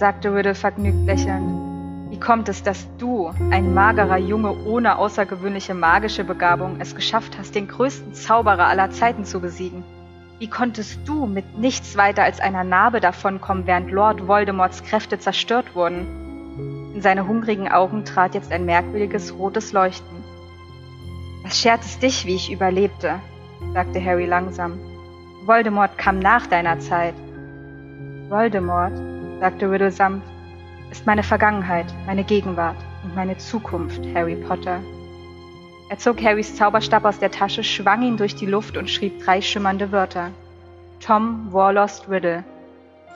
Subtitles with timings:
[0.00, 2.10] sagte Riddle vergnügt lächelnd.
[2.10, 7.54] Wie kommt es, dass du, ein magerer Junge ohne außergewöhnliche magische Begabung, es geschafft hast,
[7.54, 9.84] den größten Zauberer aller Zeiten zu besiegen?
[10.38, 15.74] Wie konntest du mit nichts weiter als einer Narbe davonkommen, während Lord Voldemorts Kräfte zerstört
[15.74, 16.94] wurden?
[16.94, 20.24] In seine hungrigen Augen trat jetzt ein merkwürdiges rotes Leuchten.
[21.42, 23.16] Was schert es dich, wie ich überlebte?
[23.74, 24.78] sagte Harry langsam.
[25.44, 27.14] Voldemort kam nach deiner Zeit.
[28.30, 30.26] Voldemort, sagte Riddle sanft,
[30.90, 34.80] ist meine Vergangenheit, meine Gegenwart und meine Zukunft, Harry Potter.
[35.88, 39.40] Er zog Harrys Zauberstab aus der Tasche, schwang ihn durch die Luft und schrieb drei
[39.40, 40.30] schimmernde Wörter.
[41.00, 42.44] Tom Warlost Riddle.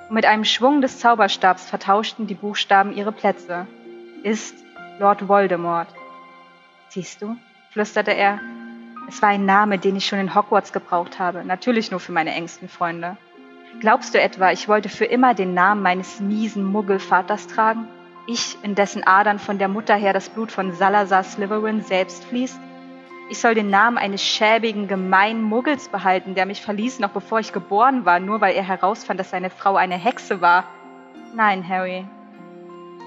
[0.08, 3.66] Und mit einem Schwung des Zauberstabs vertauschten die Buchstaben ihre Plätze.
[4.22, 4.56] Ist
[4.98, 5.88] Lord Voldemort.
[6.88, 7.36] Siehst du?
[7.70, 8.40] flüsterte er.
[9.08, 12.32] Es war ein Name, den ich schon in Hogwarts gebraucht habe, natürlich nur für meine
[12.32, 13.18] engsten Freunde.
[13.80, 17.86] Glaubst du etwa, ich wollte für immer den Namen meines miesen Muggelvaters tragen?
[18.26, 22.58] Ich, in dessen Adern von der Mutter her das Blut von Salazar Slytherin selbst fließt?
[23.30, 27.52] Ich soll den Namen eines schäbigen, gemeinen Muggels behalten, der mich verließ, noch bevor ich
[27.52, 30.64] geboren war, nur weil er herausfand, dass seine Frau eine Hexe war.
[31.34, 32.06] Nein, Harry.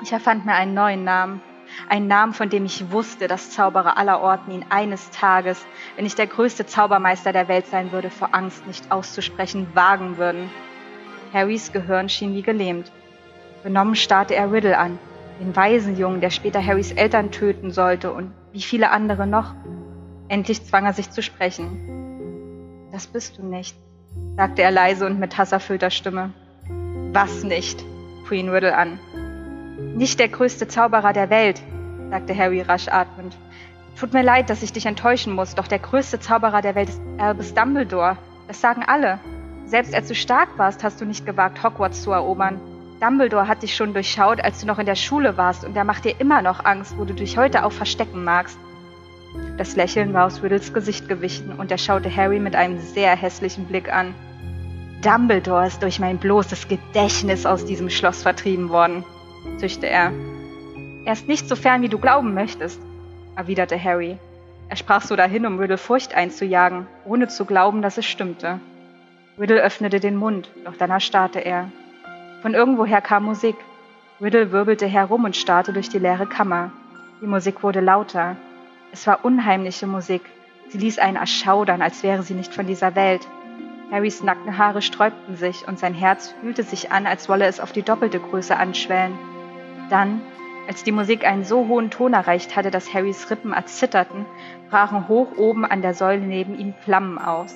[0.04, 1.42] Ich erfand mir einen neuen Namen.
[1.90, 5.66] Einen Namen, von dem ich wusste, dass Zauberer aller Orten ihn eines Tages,
[5.96, 10.50] wenn ich der größte Zaubermeister der Welt sein würde, vor Angst nicht auszusprechen, wagen würden.
[11.34, 12.92] Harrys Gehirn schien wie gelähmt.
[13.64, 14.98] Benommen starrte er Riddle an,
[15.40, 19.54] den Waisenjungen, der später Harrys Eltern töten sollte und wie viele andere noch.
[20.30, 22.90] Endlich zwang er sich zu sprechen.
[22.92, 23.76] Das bist du nicht,
[24.36, 26.34] sagte er leise und mit hasserfüllter Stimme.
[27.14, 27.84] Was nicht?
[28.28, 29.00] Queen Riddle an.
[29.98, 31.60] Nicht der größte Zauberer der Welt,
[32.12, 33.36] sagte Harry rasch atmend.
[34.00, 37.02] Tut mir leid, dass ich dich enttäuschen muss, doch der größte Zauberer der Welt ist
[37.18, 38.16] Albus Dumbledore.
[38.48, 39.18] Das sagen alle.
[39.66, 42.62] Selbst als du stark warst, hast du nicht gewagt, Hogwarts zu erobern.
[43.02, 46.06] Dumbledore hat dich schon durchschaut, als du noch in der Schule warst, und er macht
[46.06, 48.60] dir immer noch Angst, wo du dich heute auch verstecken magst.
[49.58, 53.66] Das Lächeln war aus Riddles Gesicht gewichen, und er schaute Harry mit einem sehr hässlichen
[53.66, 54.14] Blick an.
[55.02, 59.04] Dumbledore ist durch mein bloßes Gedächtnis aus diesem Schloss vertrieben worden,
[59.58, 60.12] zischte er.
[61.06, 62.80] Er ist nicht so fern, wie du glauben möchtest,
[63.36, 64.18] erwiderte Harry.
[64.70, 68.60] Er sprach so dahin, um Riddle Furcht einzujagen, ohne zu glauben, dass es stimmte.
[69.40, 71.72] Riddle öffnete den Mund, doch dann erstarrte er.
[72.42, 73.56] Von irgendwoher kam Musik.
[74.20, 76.72] Riddle wirbelte herum und starrte durch die leere Kammer.
[77.22, 78.36] Die Musik wurde lauter.
[78.92, 80.22] Es war unheimliche Musik.
[80.70, 83.26] Sie ließ einen erschaudern, als wäre sie nicht von dieser Welt.
[83.92, 87.72] Harrys nackten Haare sträubten sich und sein Herz fühlte sich an, als wolle es auf
[87.72, 89.18] die doppelte Größe anschwellen.
[89.90, 90.22] Dann,
[90.68, 94.26] als die Musik einen so hohen Ton erreicht hatte, dass Harrys Rippen erzitterten,
[94.70, 97.56] brachen hoch oben an der Säule neben ihm Flammen aus.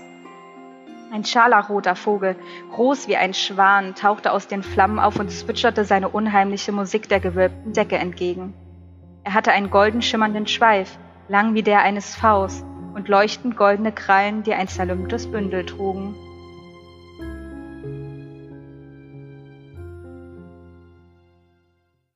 [1.11, 2.37] Ein scharlachroter Vogel,
[2.71, 7.19] groß wie ein Schwan, tauchte aus den Flammen auf und zwitscherte seine unheimliche Musik der
[7.19, 8.53] gewölbten Decke entgegen.
[9.25, 10.97] Er hatte einen golden schimmernden Schweif,
[11.27, 16.15] lang wie der eines Faust, und leuchtend goldene Krallen, die ein zerlümmtes Bündel trugen.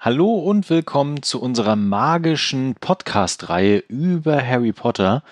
[0.06, 5.24] Hallo und willkommen zu unserer magischen Podcast-Reihe über Harry Potter.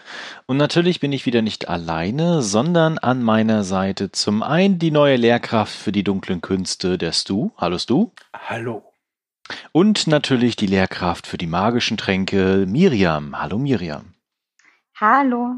[0.48, 5.18] Und natürlich bin ich wieder nicht alleine, sondern an meiner Seite zum einen die neue
[5.18, 7.52] Lehrkraft für die dunklen Künste, der Stu.
[7.56, 8.14] Hallo Stu.
[8.36, 8.84] Hallo.
[9.74, 13.40] Und natürlich die Lehrkraft für die magischen Tränke, Miriam.
[13.40, 14.16] Hallo Miriam.
[15.00, 15.58] Hallo.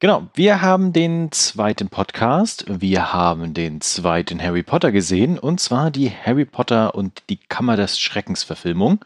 [0.00, 5.90] Genau, wir haben den zweiten Podcast, wir haben den zweiten Harry Potter gesehen, und zwar
[5.92, 9.04] die Harry Potter und die Kammer des Schreckens Verfilmung.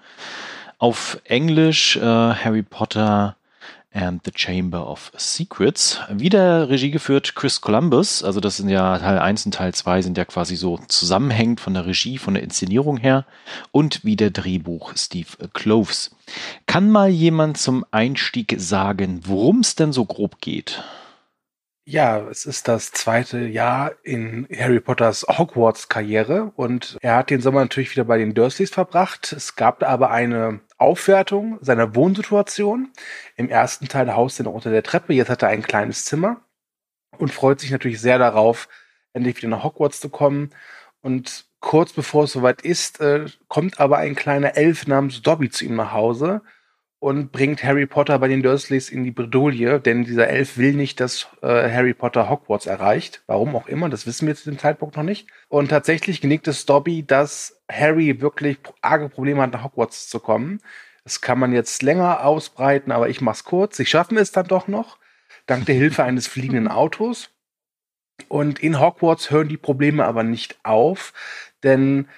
[0.78, 3.36] Auf Englisch äh, Harry Potter
[3.92, 6.00] and the Chamber of Secrets.
[6.10, 10.18] Wieder Regie geführt Chris Columbus, also das sind ja Teil 1 und Teil 2 sind
[10.18, 13.26] ja quasi so zusammenhängend von der Regie, von der Inszenierung her
[13.70, 16.14] und wieder Drehbuch Steve Cloves.
[16.66, 20.82] Kann mal jemand zum Einstieg sagen, worum es denn so grob geht?
[21.90, 27.60] Ja, es ist das zweite Jahr in Harry Potters Hogwarts-Karriere und er hat den Sommer
[27.60, 29.32] natürlich wieder bei den Dursleys verbracht.
[29.32, 32.92] Es gab aber eine Aufwertung seiner Wohnsituation.
[33.36, 36.42] Im ersten Teil haust er noch unter der Treppe, jetzt hat er ein kleines Zimmer
[37.18, 38.68] und freut sich natürlich sehr darauf,
[39.12, 40.50] endlich wieder nach Hogwarts zu kommen.
[41.00, 45.64] Und kurz bevor es soweit ist, äh, kommt aber ein kleiner Elf namens Dobby zu
[45.64, 46.42] ihm nach Hause
[47.00, 50.98] und bringt Harry Potter bei den Dursleys in die Bredouille, denn dieser Elf will nicht,
[50.98, 53.22] dass äh, Harry Potter Hogwarts erreicht.
[53.26, 55.28] Warum auch immer, das wissen wir zu dem Zeitpunkt noch nicht.
[55.48, 60.60] Und tatsächlich genickt es Dobby, dass Harry wirklich arge Probleme hat, nach Hogwarts zu kommen.
[61.04, 63.76] Das kann man jetzt länger ausbreiten, aber ich mach's kurz.
[63.76, 64.98] Sie schaffen es dann doch noch,
[65.46, 67.30] dank der Hilfe eines fliegenden Autos.
[68.26, 71.12] Und in Hogwarts hören die Probleme aber nicht auf,
[71.62, 72.08] denn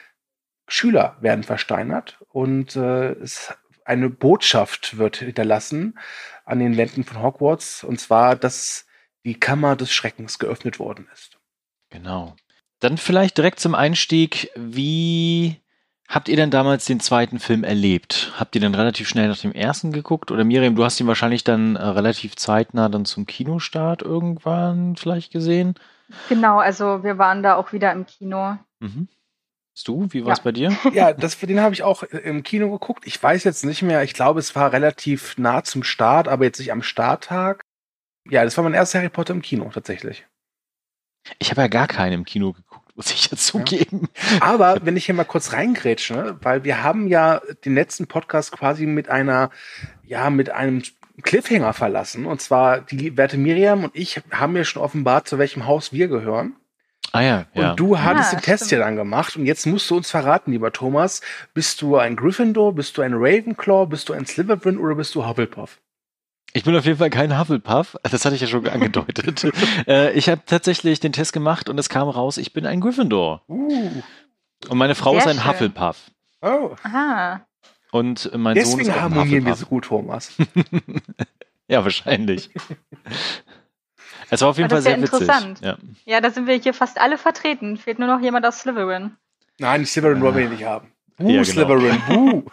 [0.67, 3.53] Schüler werden versteinert und äh, es,
[3.91, 5.99] eine Botschaft wird hinterlassen
[6.45, 8.87] an den Wänden von Hogwarts, und zwar, dass
[9.25, 11.39] die Kammer des Schreckens geöffnet worden ist.
[11.91, 12.37] Genau.
[12.79, 15.61] Dann vielleicht direkt zum Einstieg, wie
[16.09, 18.33] habt ihr denn damals den zweiten Film erlebt?
[18.39, 20.31] Habt ihr dann relativ schnell nach dem ersten geguckt?
[20.31, 25.33] Oder Miriam, du hast ihn wahrscheinlich dann äh, relativ zeitnah dann zum Kinostart irgendwann vielleicht
[25.33, 25.75] gesehen?
[26.29, 28.57] Genau, also wir waren da auch wieder im Kino.
[28.79, 29.09] Mhm.
[29.85, 30.45] Du, wie war es Ja.
[30.45, 30.77] bei dir?
[30.93, 33.07] Ja, das, den habe ich auch im Kino geguckt.
[33.07, 36.59] Ich weiß jetzt nicht mehr, ich glaube, es war relativ nah zum Start, aber jetzt
[36.59, 37.61] nicht am Starttag.
[38.29, 40.27] Ja, das war mein erster Harry Potter im Kino tatsächlich.
[41.39, 44.09] Ich habe ja gar keinen im Kino geguckt, muss ich ja zugeben.
[44.41, 48.53] Aber wenn ich hier mal kurz reingrätsche, ne, weil wir haben ja den letzten Podcast
[48.53, 49.51] quasi mit einer,
[50.03, 50.83] ja, mit einem
[51.23, 52.27] Cliffhanger verlassen.
[52.27, 56.09] Und zwar die werte Miriam und ich haben ja schon offenbart, zu welchem Haus wir
[56.09, 56.57] gehören.
[57.13, 57.71] Ah ja, ja.
[57.71, 58.83] Und du hattest Ja, den Test ja stimmt.
[58.83, 61.21] dann gemacht und jetzt musst du uns verraten, lieber Thomas,
[61.55, 65.27] bist du ein Gryffindor, bist du ein Ravenclaw, bist du ein Slytherin oder bist du
[65.27, 65.81] Hufflepuff?
[66.53, 67.97] Ich bin auf jeden Fall kein Hufflepuff.
[68.03, 69.45] Das hatte ich ja schon angedeutet.
[69.89, 73.43] äh, ich habe tatsächlich den Test gemacht und es kam raus, ich bin ein Gryffindor.
[73.49, 73.91] Uh.
[74.69, 75.47] Und meine Frau Sehr ist ein schön.
[75.49, 76.11] Hufflepuff.
[76.43, 76.75] Oh.
[76.85, 77.45] Aha.
[77.93, 79.59] Und mein Sohn ist Deswegen ein harmonieren wir Hufflepuff.
[79.59, 80.33] so gut, Thomas.
[81.69, 82.51] Ja, wahrscheinlich.
[84.31, 85.21] Es war auf jeden Aber Fall sehr ja witzig.
[85.21, 85.61] interessant.
[85.61, 85.77] Ja.
[86.07, 87.77] Ja, da sind wir hier fast alle vertreten.
[87.77, 89.13] Fehlt nur noch jemand aus Slytherin.
[89.59, 90.89] Nein, Slytherin wollen wir nicht haben.
[91.19, 91.45] Uh, Ja, genau.
[91.45, 92.43] Slytherin, uh.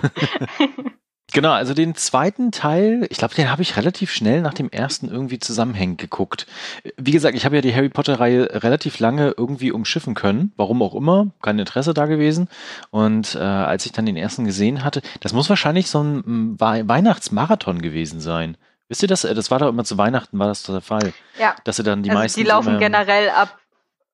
[1.32, 5.08] Genau, also den zweiten Teil, ich glaube, den habe ich relativ schnell nach dem ersten
[5.08, 6.48] irgendwie zusammenhängend geguckt.
[6.96, 10.92] Wie gesagt, ich habe ja die Harry Potter-Reihe relativ lange irgendwie umschiffen können, warum auch
[10.92, 12.48] immer, kein Interesse da gewesen.
[12.90, 16.56] Und äh, als ich dann den ersten gesehen hatte, das muss wahrscheinlich so ein mm,
[16.58, 18.56] Wei- Weihnachtsmarathon gewesen sein.
[18.90, 19.24] Wisst ihr das?
[19.24, 22.02] Äh, Das war doch immer zu Weihnachten, war das der Fall, Ja, dass sie dann
[22.02, 22.40] die also meisten.
[22.40, 23.56] die laufen immer- generell ab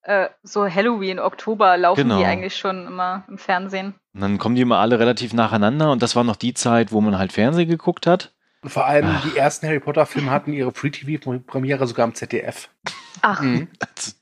[0.02, 2.18] äh, so Halloween, Oktober laufen Genau.
[2.18, 3.94] die eigentlich schon immer im Fernsehen.
[4.14, 7.00] Und dann kommen die immer alle relativ nacheinander und das war noch die Zeit, wo
[7.00, 8.32] man halt Fernsehen geguckt hat.
[8.62, 9.22] Und vor allem Ach.
[9.24, 12.68] die ersten Harry Potter Filme hatten ihre Free-TV-Premiere sogar am ZDF.
[13.22, 13.66] Ach, Mhm.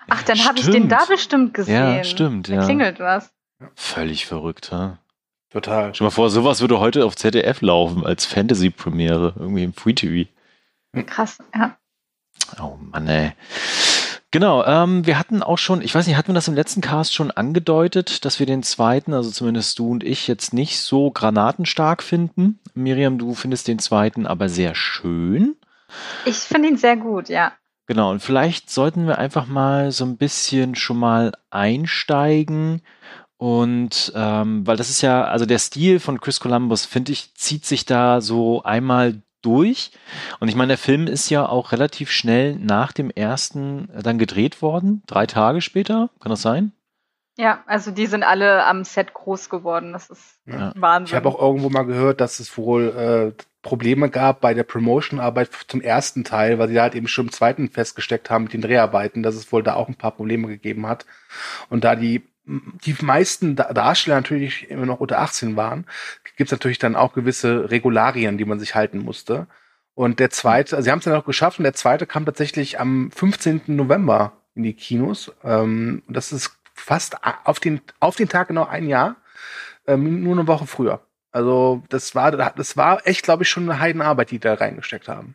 [0.08, 1.96] ach dann habe ich den da bestimmt gesehen.
[1.96, 2.64] Ja, stimmt, Da ja.
[2.64, 3.30] klingelt was.
[3.74, 4.98] Völlig verrückt, ha?
[5.50, 5.94] Total.
[5.94, 9.92] Stell dir mal vor, sowas würde heute auf ZDF laufen als Fantasy-Premiere, irgendwie im Free
[9.92, 10.30] TV.
[11.02, 11.76] Krass, ja.
[12.60, 13.32] Oh Mann, ey.
[14.30, 17.14] Genau, ähm, wir hatten auch schon, ich weiß nicht, hatten wir das im letzten Cast
[17.14, 22.02] schon angedeutet, dass wir den zweiten, also zumindest du und ich, jetzt nicht so granatenstark
[22.02, 22.58] finden.
[22.74, 25.54] Miriam, du findest den zweiten aber sehr schön.
[26.24, 27.52] Ich finde ihn sehr gut, ja.
[27.86, 32.82] Genau, und vielleicht sollten wir einfach mal so ein bisschen schon mal einsteigen.
[33.36, 37.66] Und ähm, weil das ist ja, also der Stil von Chris Columbus, finde ich, zieht
[37.66, 39.92] sich da so einmal durch.
[40.40, 44.62] Und ich meine, der Film ist ja auch relativ schnell nach dem ersten dann gedreht
[44.62, 45.02] worden.
[45.06, 46.72] Drei Tage später, kann das sein?
[47.36, 49.92] Ja, also die sind alle am Set groß geworden.
[49.92, 50.72] Das ist Ja.
[50.76, 51.12] Wahnsinn.
[51.12, 55.50] Ich habe auch irgendwo mal gehört, dass es wohl äh, Probleme gab bei der Promotion-Arbeit
[55.66, 58.60] zum ersten Teil, weil sie da halt eben schon im zweiten festgesteckt haben mit den
[58.60, 61.06] Dreharbeiten, dass es wohl da auch ein paar Probleme gegeben hat.
[61.70, 65.86] Und da die, die meisten Da- Darsteller natürlich immer noch unter 18 waren,
[66.36, 69.46] gibt es natürlich dann auch gewisse Regularien, die man sich halten musste.
[69.94, 72.80] Und der zweite, also sie haben es dann auch geschafft und der zweite kam tatsächlich
[72.80, 73.62] am 15.
[73.68, 75.32] November in die Kinos.
[75.44, 79.16] Ähm, das ist fast auf den, auf den Tag genau ein Jahr,
[79.86, 81.00] ähm, nur eine Woche früher.
[81.30, 85.34] Also das war, das war echt, glaube ich, schon eine Heidenarbeit, die da reingesteckt haben.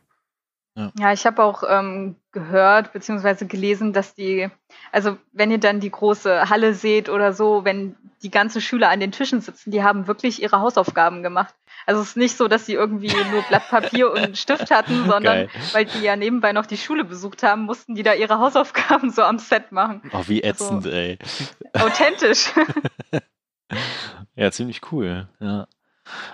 [0.97, 3.45] Ja, ich habe auch ähm, gehört bzw.
[3.45, 4.49] gelesen, dass die,
[4.93, 9.01] also wenn ihr dann die große Halle seht oder so, wenn die ganzen Schüler an
[9.01, 11.53] den Tischen sitzen, die haben wirklich ihre Hausaufgaben gemacht.
[11.85, 15.21] Also es ist nicht so, dass sie irgendwie nur Blatt Papier und Stift hatten, sondern
[15.23, 15.49] Geil.
[15.73, 19.23] weil die ja nebenbei noch die Schule besucht haben, mussten die da ihre Hausaufgaben so
[19.23, 20.01] am Set machen.
[20.13, 21.17] Oh, wie ätzend, Also- ey.
[21.73, 22.51] Authentisch.
[24.35, 25.67] Ja, ziemlich cool, ja.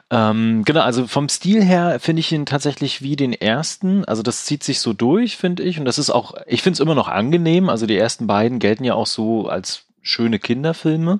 [0.10, 4.06] Ähm, genau, also vom Stil her finde ich ihn tatsächlich wie den ersten.
[4.06, 5.80] Also das zieht sich so durch, finde ich.
[5.80, 7.70] Und das ist auch, ich finde es immer noch angenehm.
[7.70, 11.20] Also die ersten beiden gelten ja auch so als schöne Kinderfilme.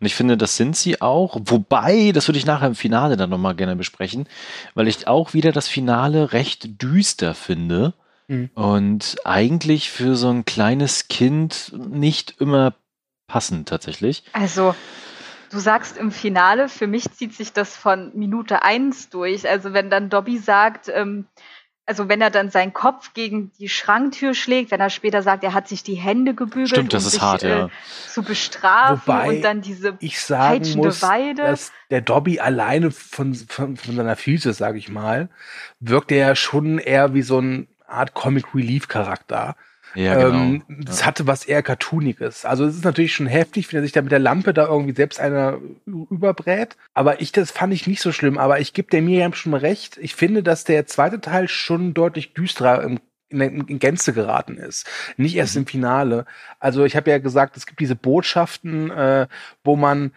[0.00, 1.38] Und ich finde, das sind sie auch.
[1.44, 4.26] Wobei, das würde ich nachher im Finale dann nochmal gerne besprechen,
[4.74, 7.94] weil ich auch wieder das Finale recht düster finde.
[8.28, 8.50] Mhm.
[8.54, 12.74] Und eigentlich für so ein kleines Kind nicht immer
[13.26, 14.24] passend tatsächlich.
[14.32, 14.74] Also,
[15.50, 19.48] du sagst im Finale, für mich zieht sich das von Minute eins durch.
[19.48, 21.26] Also, wenn dann Dobby sagt, ähm,
[21.86, 25.52] also wenn er dann seinen Kopf gegen die Schranktür schlägt, wenn er später sagt, er
[25.52, 27.66] hat sich die Hände gebügelt, Stimmt, das um ist sich hart, ja.
[27.66, 27.68] äh,
[28.08, 31.42] zu bestrafen Wobei und dann diese Ich sagen peitschende muss, Weide.
[31.42, 35.28] dass der Dobby alleine von, von, von seiner Physis, sage ich mal,
[35.80, 39.56] wirkt er ja schon eher wie so eine Art Comic Relief Charakter.
[39.94, 40.36] Ja, genau.
[40.36, 42.44] Ähm, das hatte was eher Cartooniges.
[42.44, 44.94] Also es ist natürlich schon heftig, wenn er sich da mit der Lampe da irgendwie
[44.94, 46.76] selbst einer überbrät.
[46.94, 48.38] Aber ich, das fand ich nicht so schlimm.
[48.38, 49.98] Aber ich gebe der Miriam schon recht.
[49.98, 54.86] Ich finde, dass der zweite Teil schon deutlich düsterer im in, in Gänze geraten ist.
[55.16, 55.62] Nicht erst mhm.
[55.62, 56.26] im Finale.
[56.60, 59.26] Also ich habe ja gesagt, es gibt diese Botschaften, äh,
[59.64, 60.12] wo man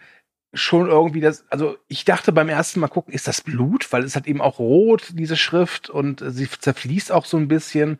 [0.54, 3.92] schon irgendwie das, also ich dachte beim ersten Mal gucken, ist das Blut?
[3.92, 7.98] Weil es hat eben auch rot, diese Schrift, und sie zerfließt auch so ein bisschen.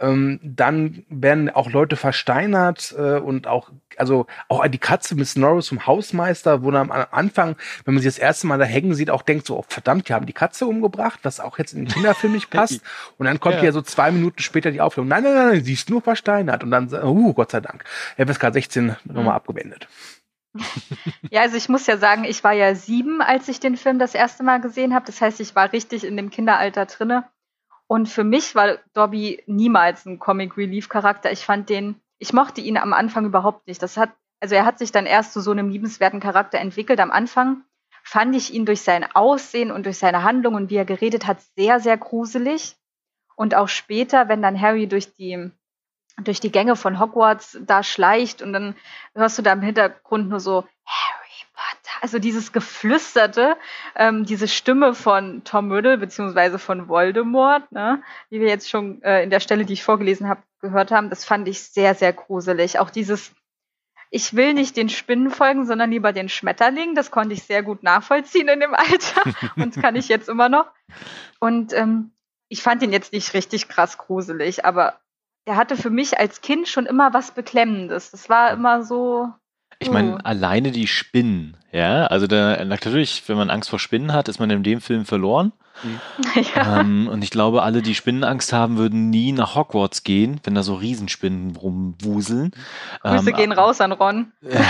[0.00, 5.68] Ähm, dann werden auch Leute versteinert äh, und auch, also auch die Katze Miss Norris
[5.68, 9.10] vom Hausmeister, wo man am Anfang, wenn man sie das erste Mal da hängen sieht,
[9.10, 11.88] auch denkt so, oh, verdammt, die haben die Katze umgebracht, was auch jetzt in den
[11.92, 12.80] Kinderfilm nicht passt.
[13.18, 13.64] Und dann kommt ja.
[13.64, 16.64] ja so zwei Minuten später die Aufklärung, nein, nein, nein, sie ist nur versteinert.
[16.64, 17.84] Und dann, uh, Gott sei Dank,
[18.16, 18.96] FSK 16 mhm.
[19.04, 19.86] nochmal abgewendet.
[21.30, 24.14] Ja, also ich muss ja sagen, ich war ja sieben, als ich den Film das
[24.14, 25.06] erste Mal gesehen habe.
[25.06, 27.24] Das heißt, ich war richtig in dem Kinderalter drinne.
[27.86, 31.30] Und für mich war Dobby niemals ein Comic Relief Charakter.
[31.32, 33.82] Ich fand den, ich mochte ihn am Anfang überhaupt nicht.
[33.82, 37.00] Das hat, also er hat sich dann erst zu so einem liebenswerten Charakter entwickelt.
[37.00, 37.62] Am Anfang
[38.02, 41.40] fand ich ihn durch sein Aussehen und durch seine Handlung und wie er geredet hat
[41.56, 42.76] sehr, sehr gruselig.
[43.36, 45.50] Und auch später, wenn dann Harry durch die
[46.22, 48.76] durch die Gänge von Hogwarts da schleicht und dann
[49.14, 53.56] hörst du da im Hintergrund nur so Harry Potter, also dieses Geflüsterte,
[53.96, 59.22] ähm, diese Stimme von Tom Riddle beziehungsweise von Voldemort, ne, wie wir jetzt schon äh,
[59.22, 62.78] in der Stelle, die ich vorgelesen habe, gehört haben, das fand ich sehr, sehr gruselig.
[62.78, 63.34] Auch dieses
[64.14, 66.94] ich will nicht den Spinnen folgen, sondern lieber den Schmetterling.
[66.94, 69.22] Das konnte ich sehr gut nachvollziehen in dem Alter
[69.56, 70.66] und kann ich jetzt immer noch.
[71.40, 72.12] Und ähm,
[72.48, 75.00] ich fand ihn jetzt nicht richtig krass gruselig, aber
[75.46, 78.10] der hatte für mich als Kind schon immer was Beklemmendes.
[78.10, 79.28] Das war immer so.
[79.78, 80.18] Ich meine, uh.
[80.22, 84.48] alleine die Spinnen, ja, also da, natürlich, wenn man Angst vor Spinnen hat, ist man
[84.50, 85.52] in dem Film verloren.
[86.54, 86.80] Ja.
[86.80, 90.62] Ähm, und ich glaube, alle, die Spinnenangst haben, würden nie nach Hogwarts gehen, wenn da
[90.62, 92.52] so Riesenspinnen rumwuseln.
[93.02, 94.32] Grüße ähm, gehen raus an Ron.
[94.54, 94.60] Ja,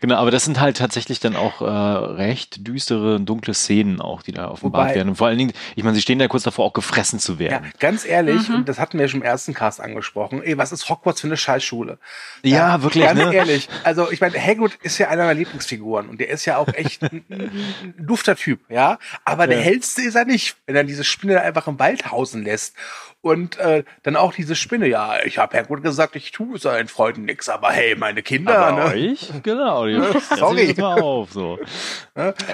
[0.00, 4.32] genau, aber das sind halt tatsächlich dann auch äh, recht düstere, dunkle Szenen auch, die
[4.32, 5.10] da offenbart Wobei, werden.
[5.10, 7.64] Und vor allen Dingen, ich meine, sie stehen da kurz davor, auch gefressen zu werden.
[7.64, 8.56] Ja, ganz ehrlich, mhm.
[8.56, 11.36] und das hatten wir schon im ersten Cast angesprochen, ey, was ist Hogwarts für eine
[11.36, 11.98] Scheißschule?
[12.42, 13.04] Ja, ja wirklich.
[13.04, 13.34] Ganz ne?
[13.34, 16.68] ehrlich, also ich meine, Hagrid ist ja einer meiner Lieblingsfiguren und der ist ja auch
[16.68, 19.48] echt ein, ein dufter Typ, ja, aber ja.
[19.48, 22.76] der hellste ist er nicht wenn er diese Spinne einfach im Wald hausen lässt.
[23.20, 26.86] Und äh, dann auch diese Spinne, ja, ich habe ja gut gesagt, ich tue seinen
[26.86, 29.10] Freunden nichts, aber hey, meine Kinder, aber ne?
[29.10, 29.32] Euch?
[29.42, 29.86] Genau,
[30.36, 30.74] sorry.
[30.78, 31.58] Mal auf, so.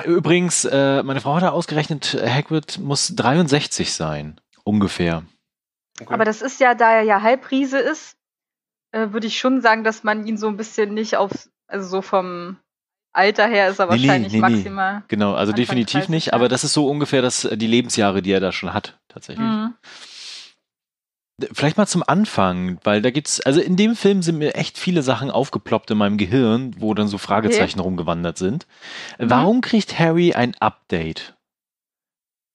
[0.06, 5.25] Übrigens, äh, meine Frau hat ausgerechnet, Hagrid muss 63 sein, ungefähr.
[6.00, 6.14] Okay.
[6.14, 8.16] Aber das ist ja, da er ja Halbriese ist,
[8.92, 11.30] äh, würde ich schon sagen, dass man ihn so ein bisschen nicht auf,
[11.66, 12.56] also so vom
[13.12, 15.02] Alter her ist er nee, wahrscheinlich nee, nee, maximal.
[15.09, 18.33] Genau, also Anfang definitiv 30, nicht, aber das ist so ungefähr das, die Lebensjahre, die
[18.33, 19.47] er da schon hat, tatsächlich.
[19.47, 19.75] Mhm.
[21.52, 25.02] Vielleicht mal zum Anfang, weil da gibt's, also in dem Film sind mir echt viele
[25.02, 27.87] Sachen aufgeploppt in meinem Gehirn, wo dann so Fragezeichen okay.
[27.87, 28.66] rumgewandert sind.
[29.19, 29.31] Mhm.
[29.31, 31.35] Warum kriegt Harry ein Update?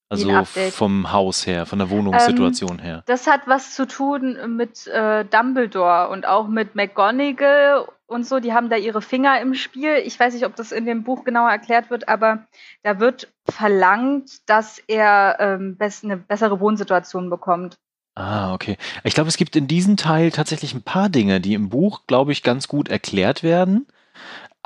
[0.10, 3.04] Also vom Haus her, von der Wohnungssituation ähm, her.
[3.08, 8.40] Das hat was zu tun mit äh, Dumbledore und auch mit McGonagall und so.
[8.40, 9.96] Die haben da ihre Finger im Spiel.
[10.04, 12.48] Ich weiß nicht, ob das in dem Buch genauer erklärt wird, aber
[12.84, 17.78] da wird verlangt, dass er ähm, eine bessere Wohnsituation bekommt.
[18.16, 18.78] Ah, okay.
[19.04, 22.32] Ich glaube, es gibt in diesem Teil tatsächlich ein paar Dinge, die im Buch, glaube
[22.32, 23.86] ich, ganz gut erklärt werden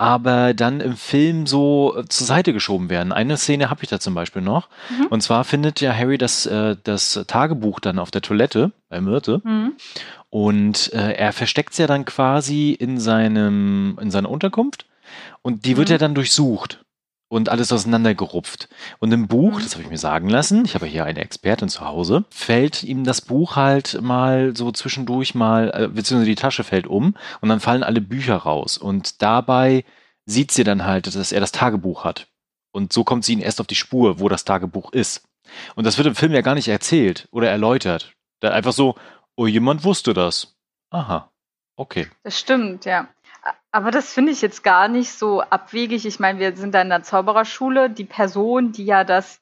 [0.01, 3.11] aber dann im Film so äh, zur Seite geschoben werden.
[3.11, 4.67] Eine Szene habe ich da zum Beispiel noch.
[4.89, 5.05] Mhm.
[5.07, 9.41] Und zwar findet ja Harry das, äh, das Tagebuch dann auf der Toilette bei Myrte.
[9.43, 9.73] Mhm.
[10.31, 14.85] Und äh, er versteckt es ja dann quasi in seinem, in seiner Unterkunft.
[15.41, 15.91] Und die wird mhm.
[15.91, 16.83] ja dann durchsucht
[17.27, 18.69] und alles auseinandergerupft.
[18.99, 19.63] Und im Buch, mhm.
[19.63, 23.03] das habe ich mir sagen lassen, ich habe hier eine Expertin zu Hause, fällt ihm
[23.03, 27.59] das Buch halt mal so zwischendurch mal, äh, beziehungsweise die Tasche fällt um und dann
[27.59, 28.77] fallen alle Bücher raus.
[28.77, 29.83] Und dabei
[30.25, 32.27] sieht sie dann halt, dass er das Tagebuch hat.
[32.71, 35.23] Und so kommt sie ihn erst auf die Spur, wo das Tagebuch ist.
[35.75, 38.13] Und das wird im Film ja gar nicht erzählt oder erläutert.
[38.39, 38.95] Da einfach so,
[39.35, 40.55] oh, jemand wusste das.
[40.89, 41.31] Aha.
[41.75, 42.07] Okay.
[42.23, 43.07] Das stimmt, ja.
[43.71, 46.05] Aber das finde ich jetzt gar nicht so abwegig.
[46.05, 47.89] Ich meine, wir sind da in der Zaubererschule.
[47.89, 49.41] Die Person, die ja das,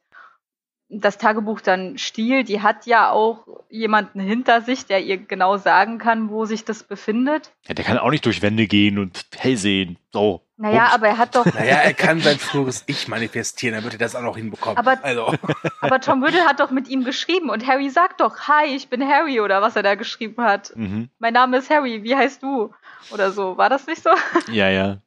[0.88, 5.98] das Tagebuch dann stiehlt, die hat ja auch jemanden hinter sich, der ihr genau sagen
[5.98, 7.52] kann, wo sich das befindet.
[7.68, 9.98] Ja, der kann auch nicht durch Wände gehen und hell sehen.
[10.14, 10.42] So.
[10.62, 10.94] Naja, Ups.
[10.96, 11.46] aber er hat doch.
[11.46, 14.78] Naja, er kann sein früheres Ich manifestieren, dann wird er das auch noch hinbekommen.
[14.78, 15.34] Aber, also.
[15.82, 19.02] aber Tom Riddle hat doch mit ihm geschrieben und Harry sagt doch, hi, ich bin
[19.08, 20.76] Harry oder was er da geschrieben hat.
[20.76, 21.10] Mhm.
[21.18, 22.74] Mein Name ist Harry, wie heißt du?
[23.12, 23.58] Oder so.
[23.58, 24.10] War das nicht so?
[24.52, 24.98] Ja, ja.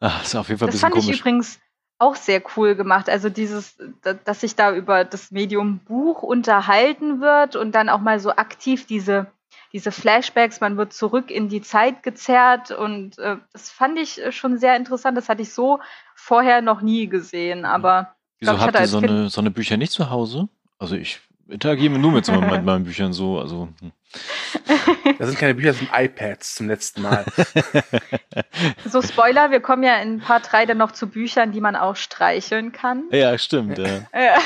[0.00, 1.08] Ach, ist auf jeden Fall ein bisschen Das fand komisch.
[1.10, 1.60] ich übrigens
[1.98, 3.10] auch sehr cool gemacht.
[3.10, 3.76] Also dieses,
[4.24, 8.86] dass sich da über das Medium Buch unterhalten wird und dann auch mal so aktiv
[8.86, 9.26] diese
[9.72, 14.58] diese Flashbacks, man wird zurück in die Zeit gezerrt und äh, das fand ich schon
[14.58, 15.16] sehr interessant.
[15.16, 15.80] Das hatte ich so
[16.14, 18.14] vorher noch nie gesehen, aber.
[18.38, 20.48] Wieso glaub, ich habt ihr so Kind- eine, so eine Bücher nicht zu Hause?
[20.78, 23.38] Also ich interagiere nur mit, so, mit meinen Büchern so.
[23.38, 23.92] Also hm.
[25.18, 27.24] Das sind keine Bücher, das sind iPads zum letzten Mal.
[28.86, 31.96] So, Spoiler, wir kommen ja in Part 3 dann noch zu Büchern, die man auch
[31.96, 33.04] streicheln kann.
[33.10, 33.78] ja, stimmt.
[33.78, 34.06] Ja.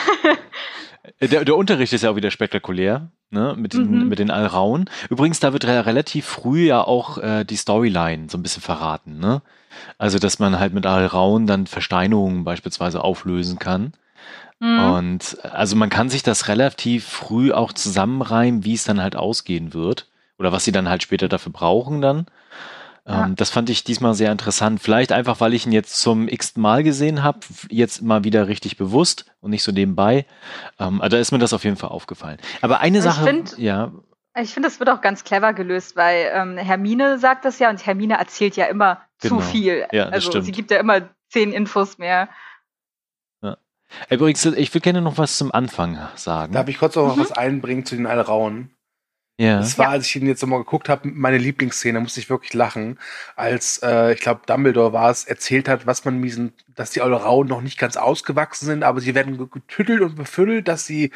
[1.18, 3.54] Äh, Der, der Unterricht ist ja auch wieder spektakulär, ne?
[3.56, 4.08] Mit den, Mhm.
[4.08, 4.88] mit den Alraun.
[5.08, 9.18] Übrigens, da wird re relativ früh ja auch äh, die Storyline so ein bisschen verraten,
[9.18, 9.42] ne?
[9.98, 13.92] Also, dass man halt mit Alraun dann Versteinerungen beispielsweise auflösen kann.
[14.60, 14.78] hm.
[14.78, 19.72] Und also man kann sich das relativ früh auch zusammenreimen, wie es dann halt ausgehen
[19.74, 20.08] wird.
[20.38, 22.26] Oder was sie dann halt später dafür brauchen dann.
[23.06, 23.24] Ja.
[23.26, 24.80] Ähm, das fand ich diesmal sehr interessant.
[24.82, 28.76] Vielleicht einfach, weil ich ihn jetzt zum x-ten Mal gesehen habe, jetzt mal wieder richtig
[28.76, 30.26] bewusst und nicht so nebenbei.
[30.78, 32.38] Ähm, also da ist mir das auf jeden Fall aufgefallen.
[32.60, 33.90] Aber eine Ich Sache, find- ja,
[34.38, 37.84] Ich finde, das wird auch ganz clever gelöst, weil ähm, Hermine sagt das ja und
[37.84, 39.36] Hermine erzählt ja immer Genau.
[39.36, 39.86] zu viel.
[39.92, 40.44] Ja, das also stimmt.
[40.46, 42.28] sie gibt ja immer zehn Infos mehr.
[44.08, 46.52] übrigens, ich würde gerne noch was zum Anfang sagen.
[46.52, 47.20] Darf ich kurz noch Mhm.
[47.20, 48.70] was einbringen zu den Alrauen?
[49.40, 49.58] Ja.
[49.58, 52.52] Das war, als ich ihn jetzt nochmal geguckt habe, meine Lieblingsszene, da musste ich wirklich
[52.52, 52.98] lachen,
[53.36, 57.48] als, äh, ich glaube, Dumbledore war es, erzählt hat, was man diesen, dass die Alrauen
[57.48, 61.10] noch nicht ganz ausgewachsen sind, aber sie werden getüttelt und befüllt, dass sie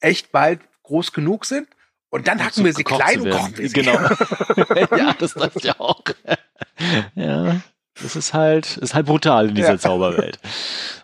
[0.00, 1.68] echt bald groß genug sind.
[2.08, 3.74] Und dann hacken So wir sie klein und kochen wir sie.
[3.74, 3.92] Genau.
[4.96, 6.00] ja, das dachte ich auch.
[7.14, 7.60] ja,
[8.00, 9.78] das ist halt, ist halt brutal in dieser Ja.
[9.78, 10.38] Zauberwelt.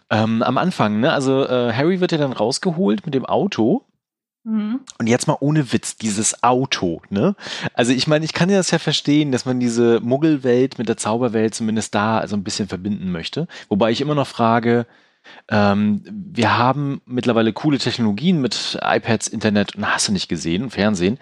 [0.09, 3.85] Ähm, am Anfang, ne, also äh, Harry wird ja dann rausgeholt mit dem Auto.
[4.45, 4.81] Mhm.
[4.99, 7.37] Und jetzt mal ohne Witz, dieses Auto, ne?
[7.75, 10.97] Also ich meine, ich kann ja das ja verstehen, dass man diese Muggelwelt mit der
[10.97, 13.47] Zauberwelt zumindest da also ein bisschen verbinden möchte.
[13.69, 14.87] Wobei ich immer noch frage,
[15.49, 21.19] ähm, wir haben mittlerweile coole Technologien mit iPads, Internet und hast du nicht gesehen, Fernsehen.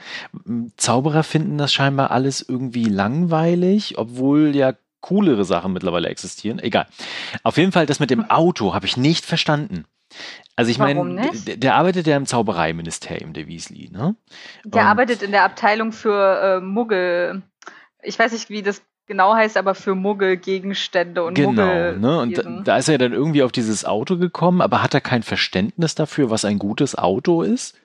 [0.79, 6.59] Zauberer finden das scheinbar alles irgendwie langweilig, obwohl ja coolere Sachen mittlerweile existieren.
[6.59, 6.87] Egal.
[7.43, 9.85] Auf jeden Fall, das mit dem Auto habe ich nicht verstanden.
[10.56, 14.14] Also ich meine, der, der arbeitet ja im Zaubereiministerium, der Weasley, ne?
[14.64, 17.42] Der Und- arbeitet in der Abteilung für äh, Muggel.
[18.02, 21.99] Ich weiß nicht, wie das genau heißt, aber für Muggelgegenstände und Genau, Muggel.
[21.99, 22.20] ne?
[22.20, 25.23] Und da, da ist er dann irgendwie auf dieses Auto gekommen, aber hat er kein
[25.23, 27.76] Verständnis dafür, was ein gutes Auto ist?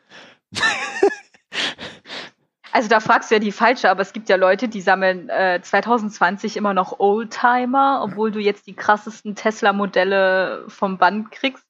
[2.71, 5.61] Also da fragst du ja die falsche, aber es gibt ja Leute, die sammeln äh,
[5.61, 11.64] 2020 immer noch Oldtimer, obwohl du jetzt die krassesten Tesla-Modelle vom Band kriegst.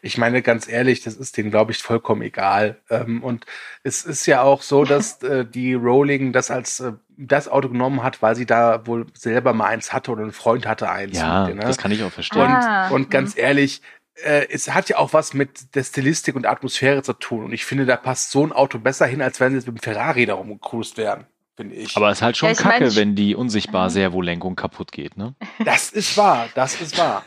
[0.00, 2.80] Ich meine, ganz ehrlich, das ist denen, glaube ich, vollkommen egal.
[2.90, 3.46] Ähm, und
[3.82, 8.02] es ist ja auch so, dass äh, die Rowling das als äh, das Auto genommen
[8.02, 11.18] hat, weil sie da wohl selber mal eins hatte oder ein Freund hatte eins.
[11.18, 11.62] Ja, mit, ne?
[11.62, 12.42] das kann ich auch verstehen.
[12.42, 13.82] Und, Ah, und ganz ehrlich,
[14.24, 17.44] äh, es hat ja auch was mit der Stilistik und Atmosphäre zu tun.
[17.44, 19.78] Und ich finde, da passt so ein Auto besser hin, als wenn sie jetzt mit
[19.78, 21.96] dem Ferrari da rumgecruised wären, finde ich.
[21.96, 25.34] Aber es ist halt schon Ja, kacke, mein, wenn die unsichtbar Servolenkung kaputt geht, ne?
[25.64, 27.24] das ist wahr, das ist wahr.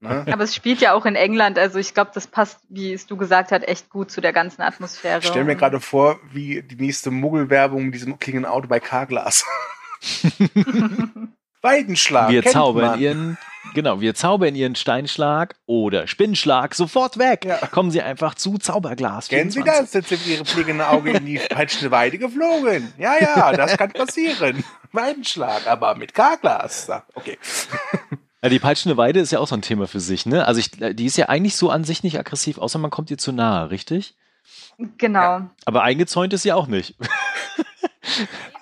[0.00, 0.24] Ne?
[0.32, 3.16] Aber es spielt ja auch in England, also ich glaube, das passt, wie es du
[3.16, 5.18] gesagt hast, echt gut zu der ganzen Atmosphäre.
[5.20, 9.44] Ich stelle mir gerade vor, wie die nächste Muggelwerbung mit diesem klingenden Auto bei Carglass.
[11.60, 12.30] Weidenschlag.
[12.30, 13.00] wir kennt zaubern man.
[13.00, 13.38] ihren,
[13.74, 17.44] genau, wir zaubern ihren Steinschlag oder Spinnschlag sofort weg.
[17.44, 17.56] Ja.
[17.66, 19.28] Kommen Sie einfach zu Zauberglas.
[19.28, 19.90] Kennen Sie 24.
[19.90, 19.92] das?
[19.94, 22.92] Jetzt sind Ihre fliegende Auge in die peitschende Weide geflogen.
[22.96, 24.62] Ja, ja, das kann passieren.
[24.92, 26.88] Weidenschlag, aber mit Carglass.
[27.14, 27.38] Okay.
[28.42, 30.46] Ja, die peitschende Weide ist ja auch so ein Thema für sich, ne?
[30.46, 33.18] Also ich, die ist ja eigentlich so an sich nicht aggressiv, außer man kommt ihr
[33.18, 34.16] zu nahe, richtig?
[34.96, 35.42] Genau.
[35.64, 36.96] Aber eingezäunt ist sie auch nicht.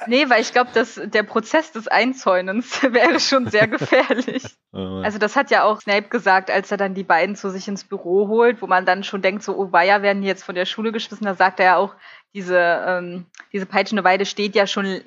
[0.08, 4.44] Nee, weil ich glaube, dass der Prozess des Einzäunens wäre schon sehr gefährlich.
[4.72, 7.66] Äh, Also das hat ja auch Snape gesagt, als er dann die beiden zu sich
[7.68, 10.54] ins Büro holt, wo man dann schon denkt, so, oh weia, werden die jetzt von
[10.54, 11.24] der Schule geschmissen.
[11.26, 11.94] Da sagt er ja auch,
[12.34, 15.00] diese, ähm, diese peitschende Weide steht ja schon,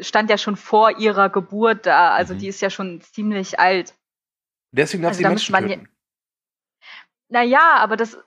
[0.00, 2.12] stand ja schon vor ihrer Geburt da.
[2.14, 2.38] Also Mhm.
[2.38, 3.94] die ist ja schon ziemlich alt.
[4.72, 5.88] Deswegen darf Also sie Menschen man töten.
[7.28, 8.18] Naja, aber das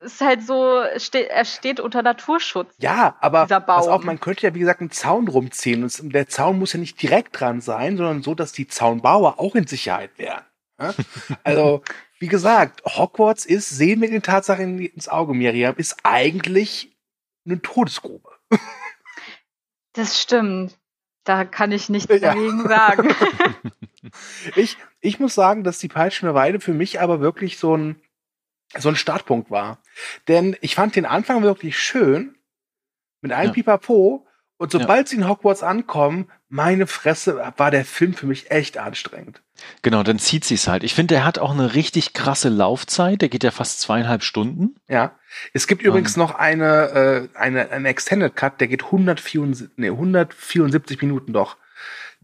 [0.00, 2.74] ist halt so, ste er steht unter Naturschutz.
[2.78, 5.82] Ja, aber pass auf, man könnte ja, wie gesagt, einen Zaun rumziehen.
[5.82, 9.54] Und der Zaun muss ja nicht direkt dran sein, sondern so, dass die Zaunbauer auch
[9.54, 10.44] in Sicherheit wären.
[10.78, 10.94] Ja?
[11.44, 11.82] Also,
[12.18, 16.94] wie gesagt, Hogwarts ist, sehen wir den Tatsachen ins Auge, Miriam, ist eigentlich
[17.46, 18.30] eine Todesgrube.
[19.96, 20.76] Das stimmt.
[21.24, 22.18] Da kann ich nichts Ja.
[22.34, 23.14] dagegen sagen.
[24.54, 28.00] Ich, ich muss sagen, dass die Peitschende Weide für mich aber wirklich so ein,
[28.76, 29.78] so ein Startpunkt war.
[30.28, 32.36] Denn ich fand den Anfang wirklich schön,
[33.22, 33.54] mit einem Ja.
[33.54, 35.10] Pipapo, Und sobald ja.
[35.10, 39.42] sie in Hogwarts ankommen, meine Fresse, war der Film für mich echt anstrengend.
[39.82, 40.84] Genau, dann zieht sich's halt.
[40.84, 43.20] Ich finde, der hat auch eine richtig krasse Laufzeit.
[43.22, 44.76] Der geht ja fast zweieinhalb Stunden.
[44.88, 45.16] Ja.
[45.52, 49.90] Es gibt übrigens um, noch eine, äh, eine, eine Extended Cut, der geht 174, nee,
[49.90, 51.56] 174 Minuten doch.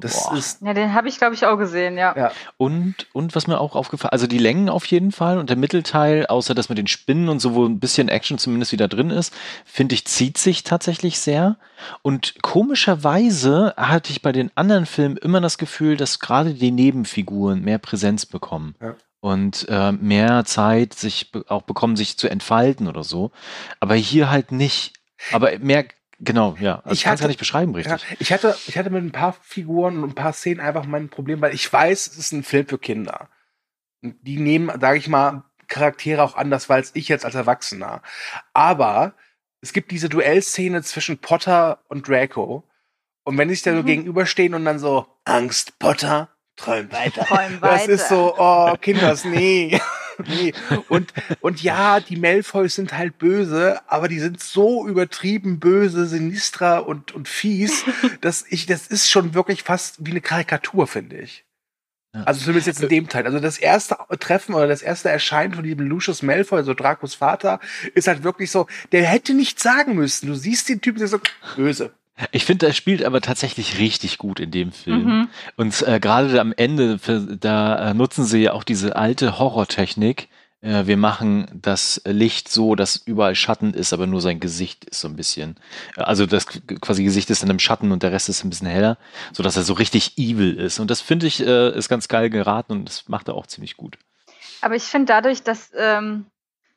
[0.00, 0.36] Das Boah.
[0.36, 0.62] ist.
[0.62, 2.16] Ja, den habe ich, glaube ich, auch gesehen, ja.
[2.16, 2.32] ja.
[2.56, 6.26] Und, und was mir auch aufgefallen, also die Längen auf jeden Fall und der Mittelteil,
[6.26, 9.34] außer dass mit den Spinnen und so, wo ein bisschen Action zumindest wieder drin ist,
[9.64, 11.56] finde ich, zieht sich tatsächlich sehr.
[12.02, 17.62] Und komischerweise hatte ich bei den anderen Filmen immer das Gefühl, dass gerade die Nebenfiguren
[17.62, 18.74] mehr Präsenz bekommen.
[18.80, 23.30] Ja und äh, mehr Zeit sich auch bekommen, sich zu entfalten oder so.
[23.78, 24.94] Aber hier halt nicht.
[25.32, 25.84] Aber mehr
[26.20, 26.80] Genau, ja.
[26.84, 28.02] Also ich kann es ja nicht beschreiben, richtig.
[28.02, 31.08] Ja, ich hatte, ich hatte mit ein paar Figuren und ein paar Szenen einfach mein
[31.08, 33.30] Problem, weil ich weiß, es ist ein Film für Kinder.
[34.02, 38.02] Die nehmen, sage ich mal, Charaktere auch anders, weil ich jetzt als Erwachsener.
[38.52, 39.14] Aber
[39.62, 42.64] es gibt diese Duellszene zwischen Potter und Draco.
[43.24, 43.86] Und wenn sich da so mhm.
[43.86, 47.24] gegenüberstehen und dann so, Angst, Potter, träum weiter.
[47.24, 47.86] Träum weiter.
[47.86, 49.80] Das ist so, oh, Kinders, nee.
[50.28, 50.52] nee.
[50.88, 56.78] Und, und ja, die Malfoys sind halt böse, aber die sind so übertrieben böse, sinistra
[56.78, 57.84] und, und fies,
[58.20, 61.44] dass ich, das ist schon wirklich fast wie eine Karikatur, finde ich.
[62.14, 62.24] Ja.
[62.24, 63.24] Also zumindest jetzt in dem Teil.
[63.24, 67.60] Also das erste Treffen oder das erste Erscheinen von diesem Lucius Malfoy, also Dracos Vater,
[67.94, 70.26] ist halt wirklich so, der hätte nichts sagen müssen.
[70.26, 71.20] Du siehst den Typen, der ist so
[71.54, 71.94] böse.
[72.32, 75.04] Ich finde, er spielt aber tatsächlich richtig gut in dem Film.
[75.04, 75.28] Mhm.
[75.56, 76.98] Und äh, gerade am Ende,
[77.40, 80.28] da äh, nutzen sie ja auch diese alte Horrortechnik.
[80.60, 85.00] Äh, wir machen das Licht so, dass überall Schatten ist, aber nur sein Gesicht ist
[85.00, 85.56] so ein bisschen.
[85.96, 86.46] Äh, also das
[86.80, 88.98] quasi Gesicht ist in einem Schatten und der Rest ist ein bisschen heller,
[89.32, 90.78] so dass er so richtig evil ist.
[90.78, 93.76] Und das finde ich äh, ist ganz geil geraten und das macht er auch ziemlich
[93.76, 93.98] gut.
[94.60, 96.26] Aber ich finde dadurch, dass ähm,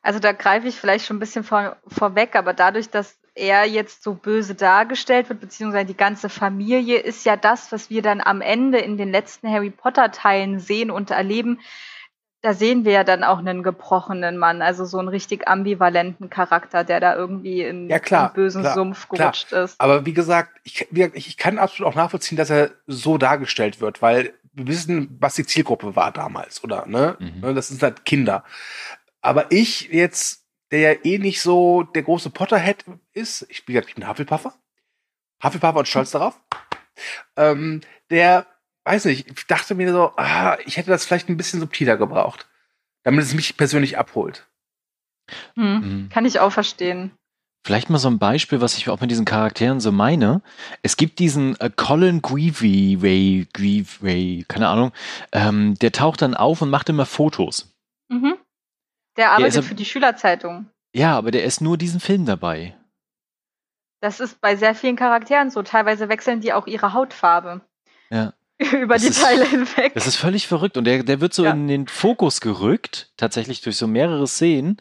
[0.02, 4.04] also da greife ich vielleicht schon ein bisschen vor, vorweg, aber dadurch, dass er jetzt
[4.04, 8.42] so böse dargestellt wird, beziehungsweise die ganze Familie, ist ja das, was wir dann am
[8.42, 11.60] Ende in den letzten Harry Potter-Teilen sehen und erleben.
[12.42, 16.84] Da sehen wir ja dann auch einen gebrochenen Mann, also so einen richtig ambivalenten Charakter,
[16.84, 19.64] der da irgendwie in ja, klar, einen bösen klar, Sumpf gerutscht klar.
[19.64, 19.80] ist.
[19.80, 24.34] Aber wie gesagt, ich, ich kann absolut auch nachvollziehen, dass er so dargestellt wird, weil
[24.52, 26.86] wir wissen, was die Zielgruppe war damals, oder?
[26.86, 27.18] Ne?
[27.20, 27.56] Mhm.
[27.56, 28.44] Das sind halt Kinder.
[29.22, 30.43] Aber ich jetzt
[30.74, 32.84] der ja eh nicht so der große Potterhead
[33.14, 33.46] ist.
[33.50, 34.56] Ich bin ja ein Hufflepuffer.
[35.44, 36.42] Hufflepuffer und stolz darauf.
[37.38, 38.48] Ähm, der,
[38.84, 42.50] weiß nicht, ich dachte mir so, ah, ich hätte das vielleicht ein bisschen subtiler gebraucht.
[43.04, 44.48] Damit es mich persönlich abholt.
[45.54, 46.10] Hm, mhm.
[46.10, 47.12] Kann ich auch verstehen.
[47.64, 50.42] Vielleicht mal so ein Beispiel, was ich auch mit diesen Charakteren so meine.
[50.82, 52.98] Es gibt diesen äh, Colin Greavy,
[53.54, 54.92] Greavy, keine Ahnung,
[55.34, 57.72] ähm, der taucht dann auf und macht immer Fotos.
[58.10, 58.38] Mhm.
[59.18, 60.68] Der arbeitet der für die Schülerzeitung.
[60.94, 62.76] Ja, aber der ist nur diesen Film dabei.
[64.02, 65.64] Das ist bei sehr vielen Charakteren so.
[65.64, 67.62] Teilweise wechseln die auch ihre Hautfarbe.
[68.10, 68.34] Ja.
[68.72, 69.94] Über das die ist, Teile hinweg.
[69.94, 70.78] Das ist völlig verrückt.
[70.78, 71.52] Und der, der wird so ja.
[71.52, 74.78] in den Fokus gerückt, tatsächlich durch so mehrere Szenen.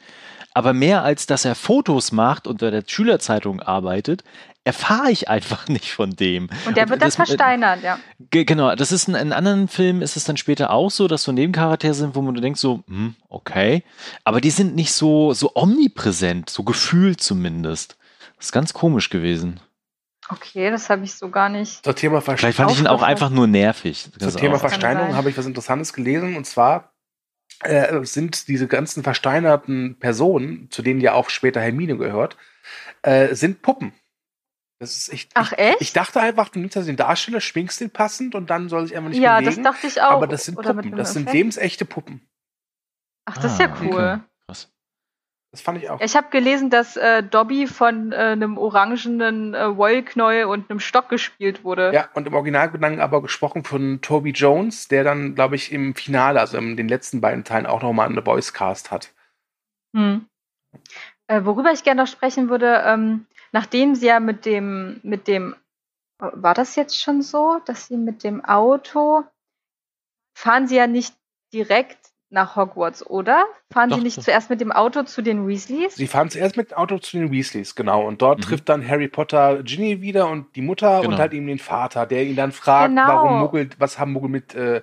[0.55, 4.23] Aber mehr als dass er Fotos macht und bei der Schülerzeitung arbeitet,
[4.65, 6.49] erfahre ich einfach nicht von dem.
[6.67, 7.99] Und der wird dann das, äh, versteinert, ja.
[8.31, 11.33] Genau, das ist in, in anderen Filmen ist es dann später auch so, dass so
[11.33, 13.85] Nebencharaktere sind, wo man denkt so, hm, okay,
[14.25, 17.97] aber die sind nicht so so omnipräsent, so gefühlt zumindest.
[18.37, 19.61] Das ist ganz komisch gewesen.
[20.29, 21.85] Okay, das habe ich so gar nicht.
[21.85, 24.09] Zum Thema Vielleicht fand ich ihn auch einfach nur nervig.
[24.19, 26.93] Zum Thema Versteinerung habe ich was Interessantes gelesen und zwar
[27.61, 32.37] äh, sind diese ganzen versteinerten Personen, zu denen ja auch später Hermine gehört,
[33.03, 33.93] äh, sind Puppen.
[34.83, 35.31] Das ist echt.
[35.35, 35.77] Ach echt?
[35.77, 38.85] Ich, ich dachte einfach, du nimmst also den Darsteller, schwingst den passend und dann soll
[38.85, 39.59] sich einfach nicht ja, bewegen.
[39.59, 40.11] Ja, das dachte ich auch.
[40.11, 40.97] Aber das sind Oder Puppen.
[40.97, 42.21] Das sind lebensechte Puppen.
[43.25, 43.93] Ach, das ah, ist ja ah, cool.
[43.93, 44.21] Okay.
[44.45, 44.73] Krass.
[45.53, 46.01] Das fand ich auch.
[46.01, 51.09] Ich habe gelesen, dass äh, Dobby von äh, einem orangenen äh, Wollknäuel und einem Stock
[51.09, 51.93] gespielt wurde.
[51.95, 56.41] Ja, und im Originalgedanken aber gesprochen von Toby Jones, der dann, glaube ich, im Finale,
[56.41, 59.13] also in den letzten beiden Teilen, auch nochmal eine Voice Cast hat.
[59.95, 60.27] Hm.
[61.29, 65.55] Äh, worüber ich gerne noch sprechen würde, ähm, nachdem sie ja mit dem, mit dem,
[66.19, 69.25] war das jetzt schon so, dass sie mit dem Auto,
[70.35, 71.15] fahren sie ja nicht
[71.53, 71.99] direkt
[72.33, 73.45] nach Hogwarts, oder?
[73.71, 75.97] Fahren Doch, sie nicht zuerst mit dem Auto zu den Weasleys?
[75.97, 78.07] Sie fahren zuerst mit dem Auto zu den Weasleys, genau.
[78.07, 78.43] Und dort mhm.
[78.43, 81.13] trifft dann Harry Potter Ginny wieder und die Mutter genau.
[81.13, 83.07] und halt eben den Vater, der ihn dann fragt, genau.
[83.07, 84.81] warum muggelt, was haben Muggel mit äh,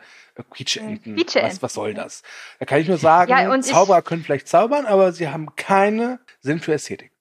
[0.52, 1.16] Quietscheenten?
[1.16, 1.52] Quietscheenten.
[1.54, 2.22] Was, was soll das?
[2.60, 6.60] Da kann ich nur sagen, ja, Zauberer können vielleicht zaubern, aber sie haben keine Sinn
[6.60, 7.12] für Ästhetik.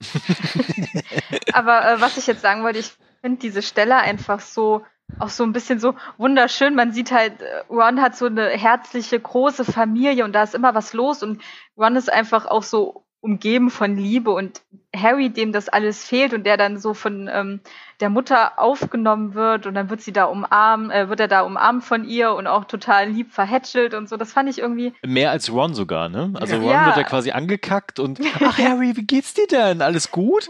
[1.52, 4.84] Aber äh, was ich jetzt sagen wollte, ich finde diese Stelle einfach so,
[5.18, 6.74] auch so ein bisschen so wunderschön.
[6.74, 10.74] Man sieht halt, äh, Ron hat so eine herzliche, große Familie und da ist immer
[10.74, 11.42] was los und
[11.76, 14.62] Ron ist einfach auch so umgeben von Liebe und
[14.96, 17.60] Harry, dem das alles fehlt und der dann so von ähm,
[18.00, 21.84] der Mutter aufgenommen wird und dann wird sie da umarmt, äh, wird er da umarmt
[21.84, 24.16] von ihr und auch total lieb verhätschelt und so.
[24.16, 24.94] Das fand ich irgendwie.
[25.04, 26.32] Mehr als Ron sogar, ne?
[26.34, 26.86] Also Ron Ja.
[26.86, 29.82] wird ja quasi angekackt und ach Harry, wie geht's dir denn?
[29.82, 30.48] Alles gut?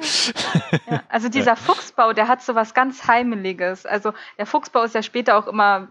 [0.87, 3.85] Ja, also dieser Fuchsbau, der hat so was ganz Heimeliges.
[3.85, 5.89] Also der Fuchsbau ist ja später auch immer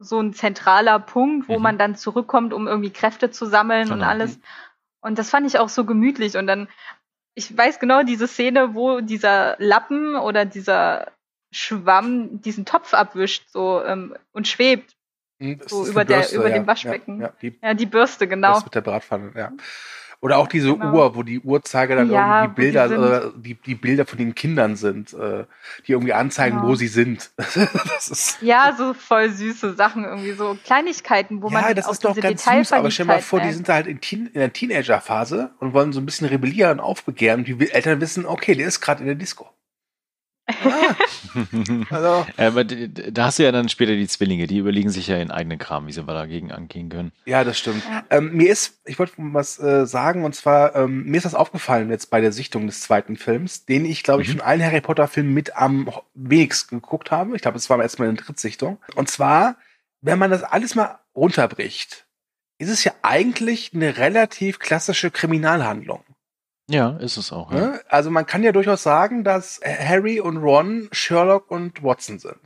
[0.00, 1.62] so ein zentraler Punkt, wo Mhm.
[1.62, 4.06] man dann zurückkommt, um irgendwie Kräfte zu sammeln und Genau.
[4.10, 4.38] alles.
[5.00, 6.36] Und das fand ich auch so gemütlich.
[6.36, 6.68] Und dann,
[7.34, 11.12] ich weiß genau diese Szene, wo dieser Lappen oder dieser
[11.52, 14.96] Schwamm diesen Topf abwischt so ähm, und schwebt.
[15.40, 17.20] Hm, das So über eine der- über dem Waschbecken.
[17.20, 18.54] Ja, ja, die, Ja, die Bürste, genau.
[18.54, 19.52] Das mit der Bratpfanne, ja.
[20.20, 20.92] Oder auch diese Genau.
[20.92, 22.98] Uhr, wo die Uhrzeiger dann Ja, irgendwie die die Bilder, sind.
[22.98, 25.44] oder die, die Bilder von den Kindern sind, äh,
[25.86, 26.70] die irgendwie anzeigen, Genau.
[26.70, 27.30] wo sie sind.
[27.36, 31.92] das ist, Ja, so voll süße Sachen, irgendwie so Kleinigkeiten, wo man ja, das auch
[31.92, 34.40] ist doch ganz süß, aber stell mal vor, die sind da halt in, Teen, in
[34.40, 37.44] der Teenagerphase und wollen so ein bisschen rebellieren und aufbegehren.
[37.44, 39.48] Die Eltern wissen, okay, der ist gerade in der Disco.
[40.48, 40.94] Ah,
[41.90, 45.18] also, Ja, aber da hast du ja dann später die Zwillinge, die überlegen sich ja
[45.18, 47.12] ihren eigenen Kram, wie sie wir dagegen angehen können.
[47.26, 47.82] ja, das stimmt.
[47.84, 48.04] Ja.
[48.10, 51.90] Ähm, mir ist, ich wollte was äh, sagen, und zwar, ähm, mir ist das aufgefallen
[51.90, 54.32] jetzt bei der Sichtung des zweiten Films, den ich, glaube ich, Mhm.
[54.38, 57.36] von allen Harry Potter-Filmen mit am wenigsten geguckt habe.
[57.36, 58.78] Ich glaube, es war erstmal eine Drittsichtung.
[58.94, 59.56] Und zwar,
[60.00, 62.06] wenn man das alles mal runterbricht,
[62.58, 66.02] ist es ja eigentlich eine relativ klassische Kriminalhandlung.
[66.68, 67.50] Ja, ist es auch.
[67.50, 67.58] Ja.
[67.58, 67.80] Ne?
[67.88, 72.36] Also man kann ja durchaus sagen, dass Harry und Ron Sherlock und Watson sind,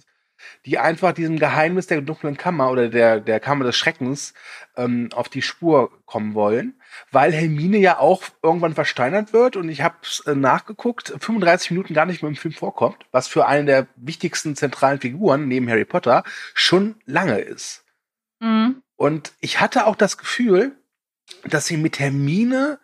[0.65, 4.33] die einfach diesem Geheimnis der dunklen Kammer oder der, der Kammer des Schreckens
[4.77, 6.81] ähm, auf die Spur kommen wollen,
[7.11, 12.07] weil Hermine ja auch irgendwann versteinert wird und ich habe äh, nachgeguckt, 35 Minuten gar
[12.07, 16.23] nicht mehr im Film vorkommt, was für eine der wichtigsten zentralen Figuren neben Harry Potter
[16.55, 17.85] schon lange ist.
[18.39, 18.83] Mhm.
[18.95, 20.77] Und ich hatte auch das Gefühl,
[21.45, 22.79] dass sie mit Hermine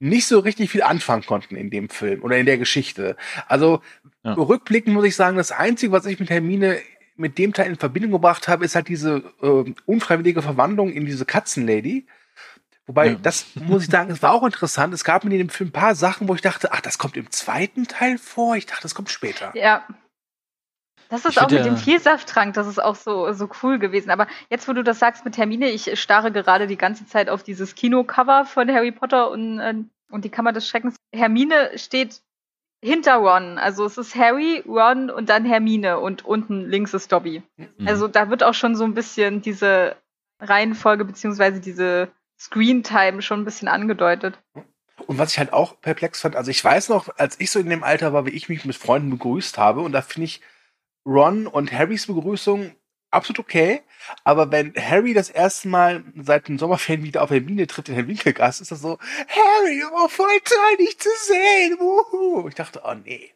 [0.00, 3.16] nicht so richtig viel anfangen konnten in dem Film oder in der Geschichte.
[3.46, 3.82] Also
[4.24, 4.32] Ja.
[4.32, 6.78] rückblickend muss ich sagen, das Einzige, was ich mit Hermine
[7.16, 11.26] mit dem Teil in Verbindung gebracht habe, ist halt diese äh, unfreiwillige Verwandlung in diese
[11.26, 12.06] Katzenlady.
[12.86, 13.14] Wobei, Ja.
[13.22, 14.92] das muss ich sagen, es war auch interessant.
[14.94, 17.30] Es gab in dem Film ein paar Sachen, wo ich dachte, ach, das kommt im
[17.30, 18.56] zweiten Teil vor.
[18.56, 19.52] Ich dachte, das kommt später.
[19.54, 19.84] Ja.
[21.10, 24.10] Das ist Ich auch mit ja- dem Vielsafttrank, das ist auch so, so cool gewesen.
[24.10, 27.42] Aber jetzt, wo du das sagst mit Hermine, ich starre gerade die ganze Zeit auf
[27.42, 29.74] dieses Kinocover von Harry Potter und, äh,
[30.10, 30.96] und die Kammer des Schreckens.
[31.12, 32.22] Hermine steht
[32.82, 33.58] hinter Ron.
[33.58, 37.42] Also es ist Harry, Ron und dann Hermine und unten links ist Dobby.
[37.56, 37.68] Mhm.
[37.86, 39.96] Also da wird auch schon so ein bisschen diese
[40.40, 44.38] Reihenfolge beziehungsweise diese Screen-Time schon ein bisschen angedeutet.
[45.06, 47.68] Und was ich halt auch perplex fand, also ich weiß noch, als ich so in
[47.68, 50.40] dem Alter war, wie ich mich mit Freunden begrüßt habe, und da finde ich
[51.06, 52.74] Ron und Harrys Begrüßung
[53.10, 53.82] absolut okay.
[54.24, 58.08] Aber wenn Harry das erste Mal seit dem Sommerferien wieder auf Hermine tritt in den
[58.08, 61.78] Winkelgast, ist das so, Harry, oh, voll toll, dich zu sehen.
[61.78, 62.48] Wuhu.
[62.48, 63.32] Ich dachte, oh nee.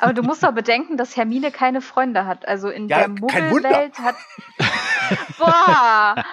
[0.00, 2.46] Aber du musst doch bedenken, dass Hermine keine Freunde hat.
[2.46, 3.08] Also in Ja, der.
[3.08, 4.16] Muggelwelt hat.
[5.38, 6.24] Boah!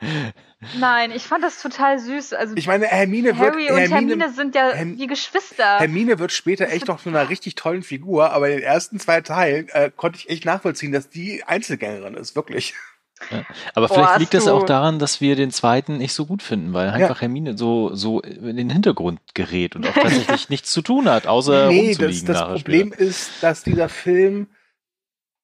[0.78, 2.34] Nein, ich fand das total süß.
[2.34, 5.78] Also Ich meine, Hermine wird, Harry und Hermine, Hermine sind ja Herm- wie Geschwister.
[5.78, 9.20] Hermine wird später echt noch zu einer richtig tollen Figur, aber in den ersten zwei
[9.22, 12.74] Teilen äh, konnte ich echt nachvollziehen, dass die Einzelgängerin ist, wirklich.
[13.74, 16.72] Aber Boah, vielleicht liegt das auch daran, dass wir den zweiten nicht so gut finden,
[16.72, 21.08] weil einfach Hermine so, so in den Hintergrund gerät und auch tatsächlich nichts zu tun
[21.08, 23.02] hat, außer nee, das, rumzuliegen das nachher Problem später.
[23.08, 24.48] ist, dass dieser Film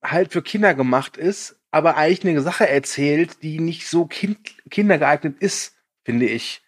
[0.03, 4.39] halt für Kinder gemacht ist, aber eigentlich eine Sache erzählt, die nicht so kind,
[4.71, 6.63] kindergeeignet ist, finde ich.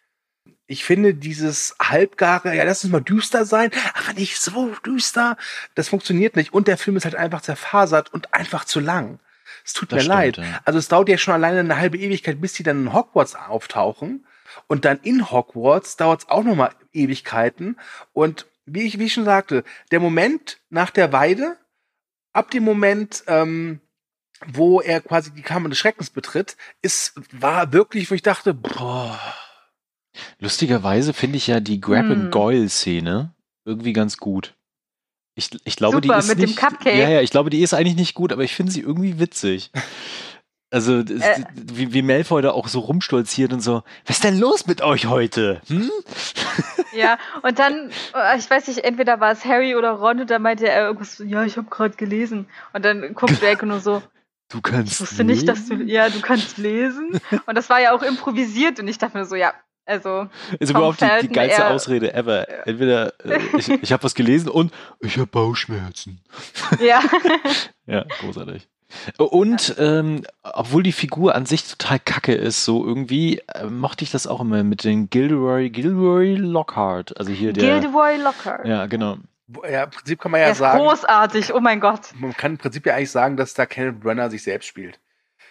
[0.66, 5.38] Ich finde dieses halbgare, ja, lass uns mal düster sein, aber nicht so düster,
[5.74, 6.52] das funktioniert nicht.
[6.52, 9.18] Und der Film ist halt einfach zerfasert und einfach zu lang.
[9.64, 10.34] Es tut Das mir leid.
[10.34, 10.60] stimmt, ja.
[10.66, 14.26] Also es dauert ja schon alleine eine halbe Ewigkeit, bis die dann in Hogwarts auftauchen.
[14.66, 17.78] Und dann in Hogwarts dauert es auch nochmal Ewigkeiten.
[18.12, 21.56] Und wie ich, wie ich schon sagte, der Moment nach der Weide,
[22.34, 23.80] ab dem Moment, ähm,
[24.46, 29.18] wo er quasi die Kammer des Schreckens betritt, ist, war wirklich, wo ich dachte, boah,
[30.40, 32.10] Lustigerweise finde ich ja die Grab Hm.
[32.12, 34.54] and Goyle Szene irgendwie ganz gut.
[35.36, 36.98] Ich, ich glaube, die Super, ist mit dem nicht, Cupcake.
[36.98, 39.70] Ja, ja, ich glaube, die ist eigentlich nicht gut, aber ich finde sie irgendwie witzig.
[40.70, 41.44] Also, Äh.
[41.54, 45.06] wie, wie Malfoy da auch so rumstolziert und so, was ist denn los mit euch
[45.06, 45.62] heute?
[45.68, 45.90] Hm?
[46.94, 50.42] Ja, und dann, äh, ich weiß nicht, entweder war es Harry oder Ron und dann
[50.42, 52.48] meinte er irgendwas, so, ja, ich habe gerade gelesen.
[52.74, 54.02] Und dann guckt Draco nur so,
[54.48, 55.00] Du ich kannst.
[55.00, 55.88] wusste nicht, dass du, lesen?
[55.88, 57.20] ja, du kannst lesen.
[57.46, 59.52] Und das war ja auch improvisiert und ich dachte mir so, ja,
[59.84, 62.46] also, Ist Tom überhaupt die, die geilste eher- Ausrede ever.
[62.66, 66.20] Entweder äh, ich, ich habe was gelesen und ich habe Bauchschmerzen.
[66.80, 67.00] ja.
[67.86, 68.68] Ja, großartig.
[69.16, 74.10] Und ähm, obwohl die Figur an sich total kacke ist, so irgendwie äh, mochte ich
[74.10, 77.18] das auch immer mit den Gilderoy, Gilderoy Lockhart.
[77.18, 77.80] Also hier der.
[77.80, 78.66] Gilderoy Lockhart.
[78.66, 79.16] Ja, genau.
[79.70, 82.12] Ja, im Prinzip kann man ja Der ist sagen, großartig, oh mein Gott.
[82.18, 84.98] man kann im Prinzip ja eigentlich sagen, dass da Kenneth Brenner sich selbst spielt.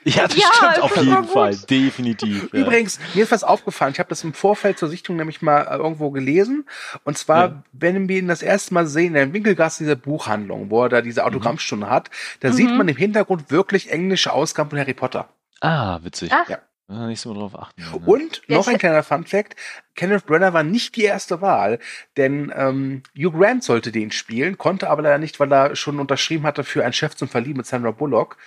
[0.03, 1.23] Ja, das Ja, stimmt auf jeden.
[1.27, 1.55] Fall.
[1.69, 2.49] Definitiv.
[2.53, 2.59] Ja.
[2.59, 3.91] Übrigens, mir ist was aufgefallen.
[3.93, 6.65] Ich habe das im Vorfeld zur Sichtung nämlich mal äh, irgendwo gelesen.
[7.03, 7.63] Und zwar, Ja.
[7.73, 11.01] wenn wir ihn das erste Mal sehen, in der Winkelgasse dieser Buchhandlung, wo er da
[11.01, 12.09] diese Autogrammstunde hat,
[12.41, 12.77] da sieht Mhm.
[12.77, 15.27] man im Hintergrund wirklich englische Ausgaben von Harry Potter.
[15.59, 16.31] Ah, witzig.
[16.31, 16.59] Ach, Ja.
[16.89, 17.81] Ja, nicht so drauf achten.
[17.81, 17.99] Ne?
[18.05, 19.57] Und Ja, noch ein kleiner Fun-Fact:
[19.95, 21.79] Kenneth Brenner war nicht die erste Wahl,
[22.15, 26.45] denn ähm, Hugh Grant sollte den spielen, konnte aber leider nicht, weil er schon unterschrieben
[26.45, 28.37] hatte für ein Chef zum Verlieben mit Sandra Bullock.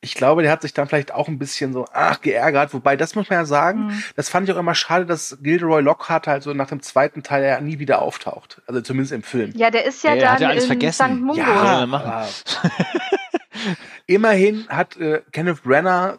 [0.00, 3.16] Ich glaube, der hat sich dann vielleicht auch ein bisschen so ach geärgert, wobei das
[3.16, 4.02] muss man ja sagen, Mhm.
[4.14, 7.42] das fand ich auch immer schade, dass Gilderoy Lockhart halt so nach dem zweiten Teil
[7.42, 9.50] ja nie wieder auftaucht, also zumindest im Film.
[9.56, 11.04] Ja, der ist ja Ja, er hat dann ja alles in vergessen.
[11.16, 11.20] St.
[11.20, 11.40] Mungo.
[11.40, 11.80] Ja.
[11.80, 12.28] er Ja,
[14.06, 16.18] immerhin hat äh, Kenneth Brenner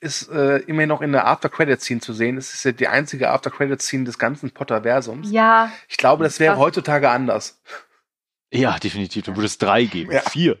[0.00, 2.36] ist äh, immerhin noch in der After-Credit-Scene zu sehen.
[2.36, 5.30] Es ist ja die einzige After-Credit-Scene des ganzen Potterversums.
[5.30, 7.60] Ja, Ich glaube, das wäre heutzutage anders.
[8.52, 9.24] Ja, definitiv.
[9.24, 10.12] Du würdest drei geben.
[10.12, 10.22] Ja.
[10.22, 10.58] Vier.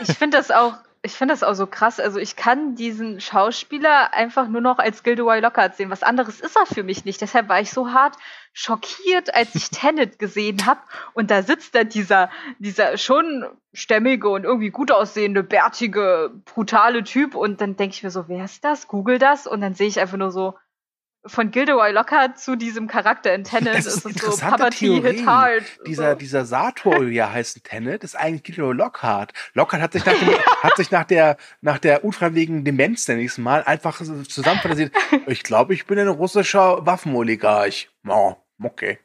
[0.00, 1.98] ich finde das auch, ich finde das auch so krass.
[1.98, 5.90] Also ich kann diesen Schauspieler einfach nur noch als Gilderoy Lockhart sehen.
[5.90, 7.20] Was anderes ist er für mich nicht.
[7.20, 8.16] Deshalb war ich so hart
[8.52, 10.80] schockiert, als ich Tenet gesehen habe.
[11.12, 17.34] Und da sitzt da dieser, dieser schon stämmige und irgendwie gut aussehende, bärtige, brutale Typ.
[17.34, 18.86] Und dann denke ich mir so, wer ist das?
[18.86, 19.48] Google das.
[19.48, 20.54] Und dann sehe ich einfach nur so,
[21.24, 24.20] von Gilderoy Lockhart zu diesem Charakter in Tenet Das ist ist eine es
[24.72, 25.18] so Theorie.
[25.18, 25.62] hit hard.
[25.86, 29.32] Dieser, dieser Sator, wie er heißt, Tenet, ist eigentlich Gilderoy Lockhart.
[29.54, 30.28] Lockhart hat sich nach, dem,
[30.62, 34.92] hat sich nach der, nach der unfreiwilligen Demenz, ich es mal, einfach zusammenfantasiert.
[35.26, 37.90] Ich glaube, ich bin ein russischer Waffenoligarch.
[38.08, 38.98] Oh, okay.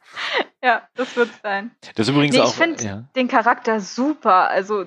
[0.64, 1.72] Ja, das wird sein.
[1.96, 2.54] Das ist übrigens Nee, ich auch.
[2.56, 3.04] find- ja.
[3.16, 4.50] Den Charakter super.
[4.50, 4.86] Also,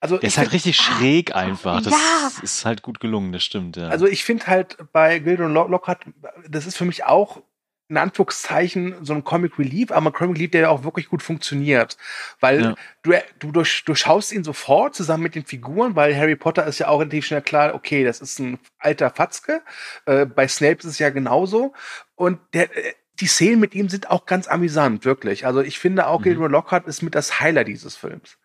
[0.00, 1.82] Also Der ist halt richtig schräg einfach.
[1.82, 2.30] Das Ja.
[2.42, 3.88] ist halt gut gelungen, das stimmt, ja.
[3.88, 6.02] Also ich finde halt bei Lock- Lockhart,
[6.48, 7.42] das ist für mich auch
[7.90, 11.96] in Anführungszeichen so ein Comic Relief, aber ein Comic Relief, der auch wirklich gut funktioniert.
[12.38, 12.74] Weil Ja.
[13.02, 16.88] du, du durch, durchschaust ihn sofort zusammen mit den Figuren, weil Harry Potter ist ja
[16.88, 19.62] auch relativ schnell klar, okay, das ist ein alter Fatzke.
[20.04, 21.72] Äh, bei Snape ist es ja genauso.
[22.14, 25.46] Und der, äh, die Szenen mit ihm sind auch ganz amüsant, wirklich.
[25.46, 26.24] Also ich finde auch Mhm.
[26.24, 28.36] Gilderoy Lockhart ist mit das Highlight dieses Films.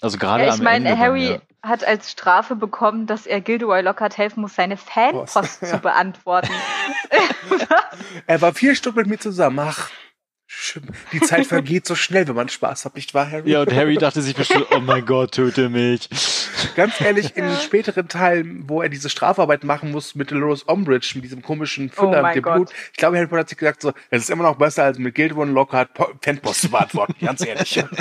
[0.00, 1.00] Also gerade ja, ich am meine, Ende.
[1.00, 1.68] Harry Dann, ja.
[1.70, 6.50] hat als Strafe bekommen, dass er Gilderoy Lockhart helfen muss, seine Fanpost zu beantworten.
[8.26, 9.58] Er war vier Stunden mit mir zusammen.
[9.60, 9.90] Ach,
[11.12, 13.50] die Zeit vergeht so schnell, wenn man Spaß hat, nicht wahr, Harry?
[13.50, 16.08] ja, und Harry dachte sich bestimmt, oh mein Gott, töte mich.
[16.76, 21.12] Ganz ehrlich, in den späteren Teilen, wo er diese Strafarbeit machen muss mit Dolores Umbridge,
[21.14, 22.54] mit diesem komischen Füller Oh mit dem Gott.
[22.54, 24.98] Blut, ich glaube, Harry Potter hat sich gesagt, so, es ist immer noch besser, als
[24.98, 27.82] mit Gilderoy Lockhart Po- Fanpost zu beantworten, ganz ehrlich.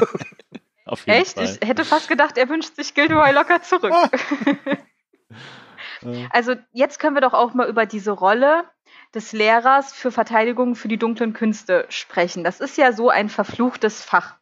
[0.89, 1.34] Auf jeden Echt?
[1.34, 1.58] Fall.
[1.62, 3.93] Ich hätte fast gedacht, er wünscht sich Gilderoy Lockhart zurück.
[3.93, 4.10] Ah.
[6.32, 8.63] Also jetzt können wir doch auch mal über diese Rolle
[9.13, 12.43] des Lehrers für Verteidigung für die dunklen Künste sprechen.
[12.43, 14.36] Das ist ja so ein verfluchtes Fach.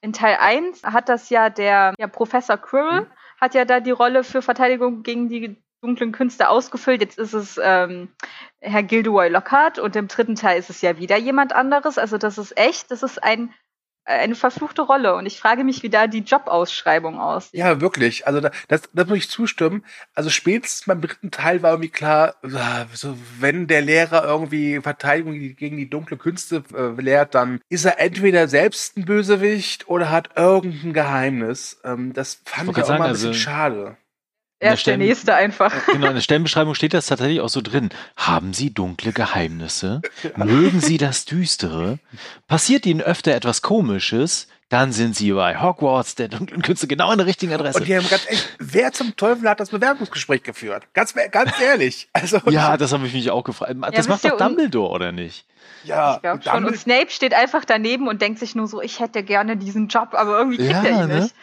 [0.00, 3.06] In Teil 1 hat das ja der ja, Professor Quirrell, Mhm.
[3.40, 7.00] hat ja da die Rolle für Verteidigung gegen die dunklen Künste ausgefüllt.
[7.00, 8.08] Jetzt ist es ähm,
[8.60, 11.96] Herr Gilderoy Lockhart und im dritten Teil ist es ja wieder jemand anderes.
[11.96, 13.52] Also das ist echt, das ist ein,
[14.04, 15.14] eine verfluchte Rolle.
[15.14, 17.54] Und ich frage mich, wie da die Jobausschreibung aussieht.
[17.54, 18.26] ja, wirklich.
[18.26, 19.84] Also da, das, da muss ich zustimmen.
[20.14, 22.34] Also spätestens beim dritten Teil war irgendwie klar,
[22.92, 28.00] so, wenn der Lehrer irgendwie Verteidigung gegen die dunkle Künste äh, lehrt, dann ist er
[28.00, 31.80] entweder selbst ein Bösewicht oder hat irgendein Geheimnis.
[31.84, 33.96] Ähm, das fand ich auch mal ein bisschen also- schade.
[34.64, 35.72] Er der ist der Nächste einfach.
[35.86, 37.90] Genau, in der Stellenbeschreibung steht das tatsächlich auch so drin.
[38.16, 40.00] Haben Sie dunkle Geheimnisse?
[40.36, 41.98] Mögen Sie das Düstere?
[42.48, 44.48] Passiert Ihnen öfter etwas Komisches?
[44.70, 47.78] Dann sind Sie bei Hogwarts der dunklen Künste genau an der richtigen Adresse.
[47.78, 50.84] Und die haben ganz echt, wer zum Teufel hat das Bewerbungsgespräch geführt?
[50.94, 52.08] Ganz, ganz ehrlich.
[52.12, 53.74] Also, ja, das habe ich mich auch gefragt.
[53.92, 55.44] Das wisst macht doch Dumbledore, oder nicht?
[55.84, 56.64] ja, Ich glaube und schon.
[56.64, 60.08] Und Snape steht einfach daneben und denkt sich nur so, ich hätte gerne diesen Job,
[60.12, 61.20] aber irgendwie kriegt Ja, er ihn ne?
[61.20, 61.34] nicht.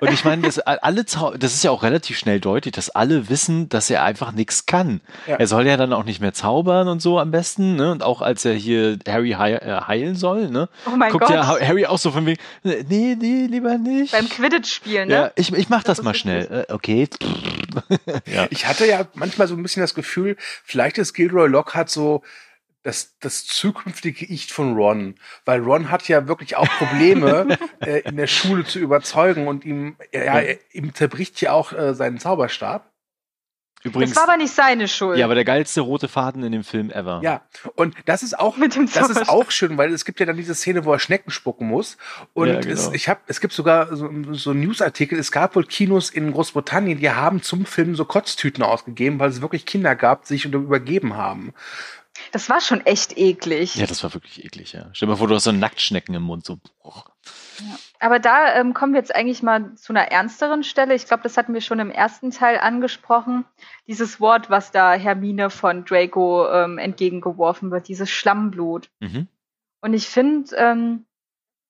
[0.00, 3.68] Und ich meine, das, alle das ist ja auch relativ schnell deutlich, dass alle wissen,
[3.68, 5.00] dass er einfach nichts kann.
[5.26, 5.36] Ja.
[5.36, 7.90] Er soll ja dann auch nicht mehr zaubern und so am besten, ne?
[7.90, 10.68] Und auch als er hier Harry heil, äh, heilen soll, ne?
[10.86, 11.34] Oh mein Guckt Gott.
[11.34, 12.38] ja Ha- Harry auch so von wegen,
[12.88, 14.12] nee, nee, lieber nicht.
[14.12, 15.14] Beim Quidditch-Spielen, ne?
[15.14, 16.66] ja, ich, ich mach das, mal schnell.
[16.68, 17.08] Äh, okay.
[18.26, 18.46] ja.
[18.50, 22.22] Ich hatte ja manchmal so ein bisschen das Gefühl, vielleicht ist Gilderoy Lockhart so
[22.84, 25.16] das, das zukünftige Ich von Ron.
[25.44, 29.96] Weil Ron hat ja wirklich auch Probleme, äh, in der Schule zu überzeugen und ihm,
[30.12, 30.38] ja, Ja.
[30.40, 32.87] er- ihm zerbricht ja auch äh, seinen Zauberstab.
[33.84, 35.18] Übrigens, das war aber nicht seine Schuld.
[35.18, 37.20] ja, aber der geilste rote Faden in dem Film ever.
[37.22, 37.42] Ja,
[37.76, 40.36] und das ist auch Mit dem das ist auch schön, weil es gibt ja dann
[40.36, 41.96] diese Szene, wo er Schnecken spucken muss.
[42.34, 42.72] Und Ja, genau.
[42.74, 46.98] es, ich hab, es gibt sogar so, so Newsartikel, es gab wohl Kinos in Großbritannien,
[46.98, 50.58] die haben zum Film so Kotztüten ausgegeben, weil es wirklich Kinder gab, die sich unter-
[50.58, 51.54] übergeben haben.
[52.32, 53.76] Das war schon echt eklig.
[53.76, 54.88] Ja, das war wirklich eklig, ja.
[54.92, 56.58] Stell dir mal vor, du hast so Nacktschnecken im Mund, so.
[56.82, 57.04] boah.
[58.00, 60.94] Aber da ähm, kommen wir jetzt eigentlich mal zu einer ernsteren Stelle.
[60.94, 63.44] Ich glaube, das hatten wir schon im ersten Teil angesprochen.
[63.86, 68.90] Dieses Wort, was da Hermine von Draco ähm, entgegengeworfen wird, dieses Schlammblut.
[69.00, 69.28] Mhm.
[69.80, 71.06] Und ich finde, ähm,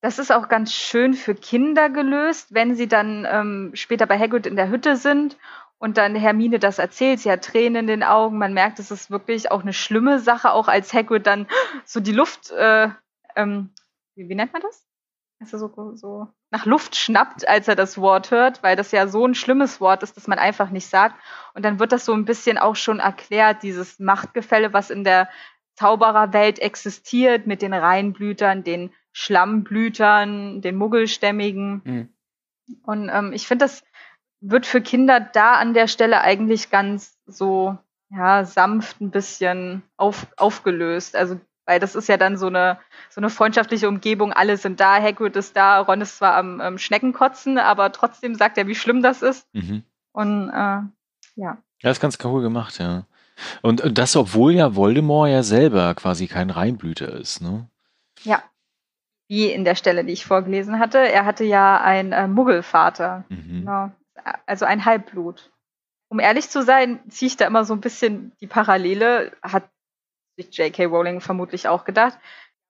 [0.01, 4.45] das ist auch ganz schön für Kinder gelöst, wenn sie dann ähm, später bei Hagrid
[4.45, 5.37] in der Hütte sind
[5.77, 7.19] und dann Hermine das erzählt.
[7.19, 8.37] Sie hat Tränen in den Augen.
[8.37, 11.47] Man merkt, es ist wirklich auch eine schlimme Sache, auch als Hagrid dann
[11.85, 12.89] so die Luft, äh,
[13.35, 13.71] ähm,
[14.15, 14.88] wie, wie nennt man das?
[15.39, 19.07] Dass er so, so nach Luft schnappt, als er das Wort hört, weil das ja
[19.07, 21.15] so ein schlimmes Wort ist, dass man einfach nicht sagt.
[21.53, 25.29] Und dann wird das so ein bisschen auch schon erklärt, dieses Machtgefälle, was in der
[25.75, 31.81] Zaubererwelt existiert, mit den Reinblütern, den Schlammblütern, den Muggelstämmigen.
[31.85, 32.09] Mhm.
[32.83, 33.83] Und ähm, ich finde, das
[34.41, 37.77] wird für Kinder da an der Stelle eigentlich ganz so
[38.09, 41.15] ja, sanft ein bisschen auf, aufgelöst.
[41.15, 42.79] Also, weil das ist ja dann so eine,
[43.11, 44.33] so eine freundschaftliche Umgebung.
[44.33, 48.57] Alle sind da, Hagrid ist da, Ron ist zwar am ähm, Schneckenkotzen, aber trotzdem sagt
[48.57, 49.47] er, wie schlimm das ist.
[49.53, 49.83] Mhm.
[50.11, 50.81] Und äh,
[51.35, 51.57] ja.
[51.81, 53.05] Ja, ist ganz cool gemacht, ja.
[53.61, 57.69] Und, und das, obwohl ja Voldemort ja selber quasi kein Reinblüter ist, ne?
[58.23, 58.41] Ja.
[59.27, 60.97] Wie in der Stelle, die ich vorgelesen hatte.
[60.97, 63.25] Er hatte ja einen äh, Muggelvater.
[63.29, 63.59] Mhm.
[63.59, 63.91] Genau.
[64.47, 65.51] Also ein Halbblut.
[66.07, 69.69] Um ehrlich zu sein, ziehe ich da immer so ein bisschen die Parallele, hat
[70.39, 70.85] sich J.K.
[70.85, 72.17] Rowling vermutlich auch gedacht.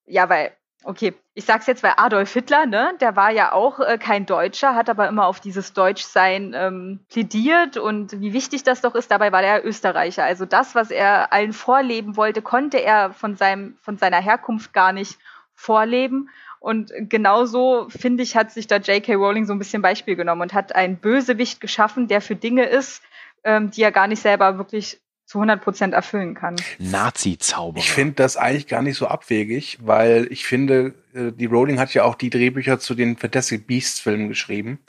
[0.05, 0.51] Ja, weil,
[0.83, 4.75] okay, ich sag's jetzt, weil Adolf Hitler, ne, der war ja auch äh, kein Deutscher,
[4.75, 9.31] hat aber immer auf dieses Deutschsein ähm, plädiert und wie wichtig das doch ist, dabei
[9.31, 10.23] war der Österreicher.
[10.23, 14.91] Also das, was er allen vorleben wollte, konnte er von seinem, von seiner Herkunft gar
[14.91, 15.19] nicht
[15.53, 16.29] vorleben.
[16.59, 19.13] Und genauso, finde ich, hat sich da J.K.
[19.15, 23.01] Rowling so ein bisschen Beispiel genommen und hat einen Bösewicht geschaffen, der für Dinge ist,
[23.45, 24.99] ähm, die er gar nicht selber wirklich
[25.29, 26.55] zu 100 Prozent erfüllen kann.
[26.79, 27.77] Nazi-Zauberer.
[27.77, 31.93] Ich finde das eigentlich gar nicht so abwegig, weil ich finde, äh, die Rowling hat
[31.93, 34.79] ja auch die Drehbücher zu den Fantastic Beasts Filmen geschrieben.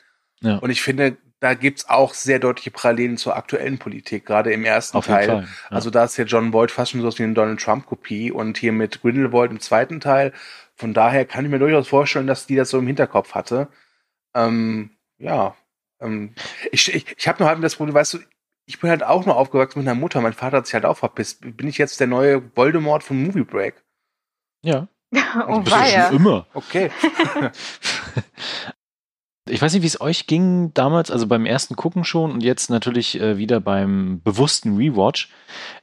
[0.40, 0.56] Ja.
[0.56, 4.96] Und ich finde, da gibt's auch sehr deutliche Parallelen zur aktuellen Politik, gerade im ersten
[4.96, 5.28] Auf jeden Teil.
[5.28, 5.42] Fall.
[5.42, 5.76] Ja.
[5.76, 8.72] Also da ist ja John Boyd fast schon so wie eine Donald Trump-Kopie und hier
[8.72, 10.32] mit Grindelwald im zweiten Teil.
[10.74, 13.68] Von daher kann ich mir durchaus vorstellen, dass die das so im Hinterkopf hatte.
[14.34, 15.54] Ähm, ja.
[16.00, 16.32] Ähm,
[16.72, 18.18] ich ich, ich habe nur halt das Problem, weißt du,
[18.70, 20.20] ich bin halt auch nur aufgewachsen mit einer Mutter.
[20.20, 21.40] Mein Vater hat sich halt auch verpisst.
[21.56, 23.82] Bin ich jetzt der neue Voldemort von Movie Break?
[24.62, 24.86] ja.
[25.48, 26.46] oh, Bist du schon immer.
[26.54, 26.92] Okay.
[29.50, 32.70] Ich weiß nicht, wie es euch ging damals, also beim ersten Gucken schon und jetzt
[32.70, 35.28] natürlich äh, wieder beim bewussten Rewatch.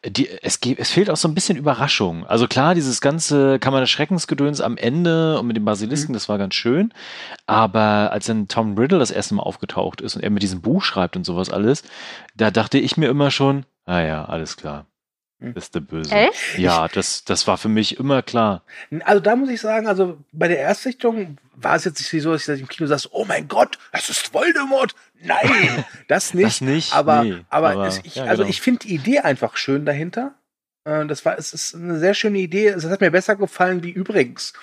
[0.06, 2.26] Die, es, es fehlt auch so ein bisschen Überraschung.
[2.26, 6.38] Also klar, dieses ganze Kammer des Schreckensgedöns am Ende und mit dem Basilisken, das war
[6.38, 6.94] ganz schön.
[7.46, 10.82] Aber als dann Tom Riddle das erste Mal aufgetaucht ist und er mit diesem Buch
[10.82, 11.84] schreibt und sowas alles,
[12.36, 14.86] da dachte ich mir immer schon, ah ja, alles klar.
[15.40, 15.54] Hm.
[15.54, 16.14] Das ist der Böse.
[16.14, 16.58] Echt?
[16.58, 18.64] Ja, das, das war für mich immer klar.
[19.04, 22.48] Also da muss ich sagen, also bei der Erstsichtung war es jetzt nicht so, dass
[22.48, 24.96] ich im Kino saß, oh mein Gott, das ist Voldemort.
[25.22, 26.46] Nein, das nicht.
[26.46, 28.50] Das nicht, aber, nee, aber, aber, es, ich, ja, also genau.
[28.50, 30.36] ich finde die Idee einfach schön dahinter.
[30.86, 32.68] Äh, Das war, es ist eine sehr schöne Idee.
[32.68, 34.54] Es hat mir besser gefallen wie übrigens.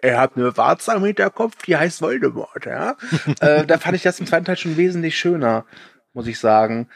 [0.00, 2.96] Er hat eine Warze am Hinterkopf, die heißt Voldemort, ja.
[3.40, 5.64] äh, da fand ich das im zweiten Teil schon wesentlich schöner,
[6.12, 6.88] muss ich sagen.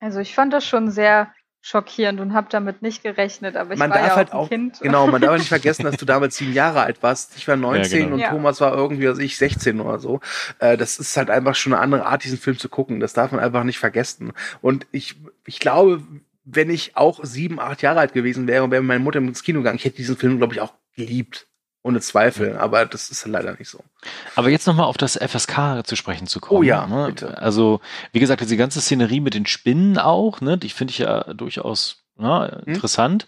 [0.00, 3.90] Also ich fand das schon sehr schockierend und habe damit nicht gerechnet, aber ich man
[3.90, 4.78] war darf ja halt auch Kind.
[4.80, 7.36] genau, man darf nicht vergessen, dass du damals sieben Jahre alt warst.
[7.36, 8.14] Ich war 19 genau.
[8.14, 8.30] und Ja.
[8.30, 10.20] Thomas war irgendwie, also ich 16 oder so.
[10.60, 13.00] Äh, das ist halt einfach schon eine andere Art, diesen Film zu gucken.
[13.00, 14.32] Das darf man einfach nicht vergessen.
[14.62, 16.02] Und ich, ich glaube,
[16.44, 19.42] wenn ich auch sieben, acht Jahre alt gewesen wäre und wäre mit meiner Mutter ins
[19.42, 21.47] Kino gegangen, ich hätte diesen Film, glaube ich, auch geliebt.
[21.82, 22.56] Ohne Zweifel.
[22.58, 23.82] Aber das ist leider nicht so.
[24.34, 26.58] Aber jetzt nochmal auf das FSK zu sprechen zu kommen.
[26.58, 27.06] Oh ja, ne?
[27.08, 27.38] bitte.
[27.38, 27.80] Also,
[28.12, 32.04] wie gesagt, diese ganze Szenerie mit den Spinnen auch, ne, die finde ich ja durchaus
[32.20, 32.74] na, Hm?
[32.74, 33.26] interessant.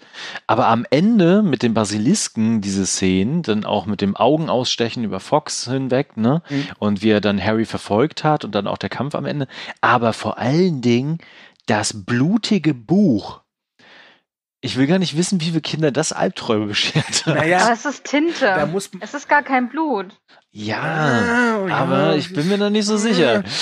[0.49, 5.69] Aber am Ende mit den Basilisken, diese Szenen, dann auch mit dem Augenausstechen über Fox
[5.71, 6.43] hinweg, ne?
[6.47, 6.65] Hm.
[6.81, 9.47] Und wie er dann Harry verfolgt hat und dann auch der Kampf am Ende.
[9.81, 11.19] Aber vor allen Dingen
[11.67, 13.41] das blutige Buch.
[14.63, 17.35] Ich will gar nicht wissen, wie viele Kinder das Albträume beschert hat.
[17.35, 18.45] Naja, Aber es ist Tinte.
[18.45, 20.07] da muss es ist gar kein Blut.
[20.53, 21.77] Ja, Ah, ja.
[21.77, 23.43] aber ich bin mir da nicht so sicher.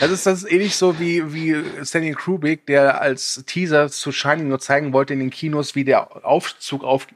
[0.00, 4.48] Das ist, das ist ähnlich so wie, wie Stanley Kubrick, der als Teaser zu Shining
[4.48, 7.06] nur zeigen wollte in den Kinos, wie der Aufzug auf,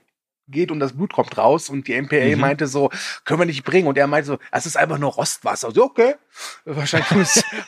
[0.49, 2.40] geht und das Blut kommt raus und die MPA mhm.
[2.40, 2.90] meinte so,
[3.24, 5.70] können wir nicht bringen und er meinte so, es ist einfach nur Rostwasser.
[5.70, 6.14] So, okay.
[6.64, 7.11] Wahrscheinlich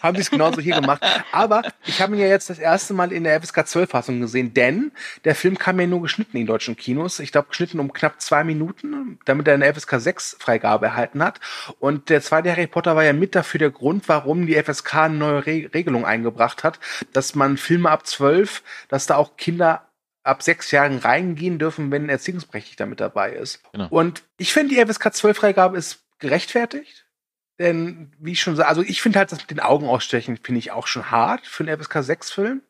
[0.03, 1.03] haben sie es genauso hier gemacht.
[1.33, 4.53] Aber ich habe ihn ja jetzt das erste Mal in der FSK 12 Fassung gesehen,
[4.55, 4.93] denn
[5.25, 7.21] der Film kam ja nur geschnitten in deutschen Kinos.
[7.21, 11.41] Ich glaube, geschnitten um knapp zwei Minuten, damit er eine FSK 6 Freigabe erhalten hat.
[11.79, 15.15] Und der zweite Harry Potter war ja mit dafür der Grund, warum die FSK eine
[15.15, 16.79] neue Re Regelung eingebracht hat,
[17.13, 19.87] dass man Filme ab 12, dass da auch Kinder
[20.27, 23.63] ab sechs Jahren reingehen dürfen, wenn ein Erziehungsberechtigter mit dabei ist.
[23.73, 23.89] Genau.
[23.91, 27.07] Und ich finde, die FSK 12 Freigabe ist gerechtfertigt.
[27.59, 30.59] Denn, wie ich schon sage, also ich finde halt das mit den Augen ausstechen, finde
[30.59, 32.63] ich auch schon hart für einen FSK 6 Film.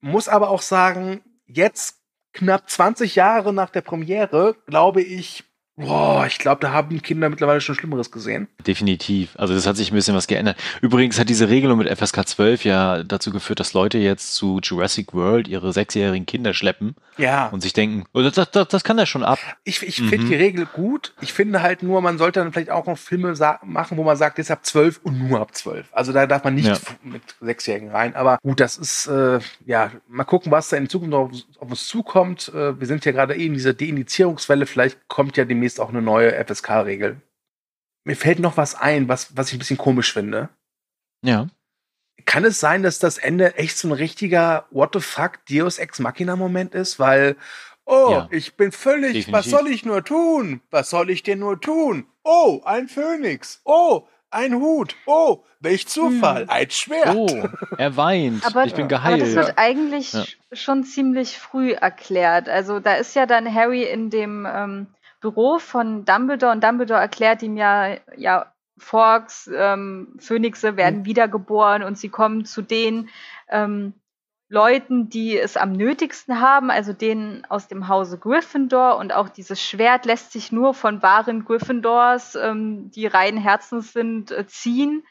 [0.00, 1.98] Muss aber auch sagen, jetzt
[2.32, 5.44] knapp 20 Jahre nach der Premiere, glaube ich,
[5.80, 8.48] Boah, ich glaube, da haben Kinder mittlerweile schon Schlimmeres gesehen.
[8.66, 9.30] Definitiv.
[9.36, 10.56] Also das hat sich ein bisschen was geändert.
[10.80, 15.14] Übrigens hat diese Regelung mit FSK 12 ja dazu geführt, dass Leute jetzt zu Jurassic
[15.14, 16.94] World ihre sechsjährigen Kinder schleppen.
[17.16, 17.48] Ja.
[17.48, 19.38] Und sich denken, oh, das, das, das kann er schon ab.
[19.64, 20.08] Ich, ich mhm.
[20.08, 21.12] finde die Regel gut.
[21.20, 24.38] Ich finde halt nur, man sollte dann vielleicht auch noch Filme machen, wo man sagt,
[24.38, 25.88] jetzt ab 12 und nur ab 12.
[25.92, 26.76] Also da darf man nicht ja.
[27.02, 28.14] mit Sechsjährigen rein.
[28.14, 31.88] Aber gut, das ist, äh, ja, mal gucken, was da in Zukunft auf, auf uns
[31.88, 32.50] zukommt.
[32.54, 34.66] Äh, wir sind ja gerade eben in dieser Deindizierungswelle.
[34.66, 37.20] Vielleicht kommt ja demnächst demnächst auch eine neue FSK-Regel.
[38.04, 40.48] Mir fällt noch was ein, was, was ich ein bisschen komisch finde.
[41.24, 41.48] Ja.
[42.24, 45.98] Kann es sein, dass das Ende echt so ein richtiger What the fuck Deus Ex
[45.98, 46.98] Machina Moment ist?
[46.98, 47.36] Weil,
[47.84, 48.28] oh, ja.
[48.30, 49.32] ich bin völlig, Definitiv.
[49.32, 50.60] was soll ich nur tun?
[50.70, 52.06] Was soll ich denn nur tun?
[52.24, 53.60] Oh, ein Phönix.
[53.64, 54.96] Oh, ein Hut.
[55.06, 56.42] Oh, welch Zufall.
[56.42, 56.50] Hm.
[56.50, 57.14] Ein Schwert.
[57.14, 58.44] Oh, er weint.
[58.46, 59.22] aber, ich bin geheilt.
[59.22, 60.24] Aber das wird eigentlich ja.
[60.52, 62.48] schon ziemlich früh erklärt.
[62.48, 64.86] Also da ist ja dann Harry in dem ähm,
[65.20, 71.04] Büro von Dumbledore und Dumbledore erklärt ihm ja, ja, Forks, ähm, Phönixe werden mhm.
[71.04, 73.10] wiedergeboren und sie kommen zu den
[73.48, 73.94] ähm,
[74.48, 79.62] Leuten, die es am nötigsten haben, also denen aus dem Hause Gryffindor und auch dieses
[79.62, 85.04] Schwert lässt sich nur von wahren Gryffindors, ähm, die reinen Herzens sind, äh, ziehen.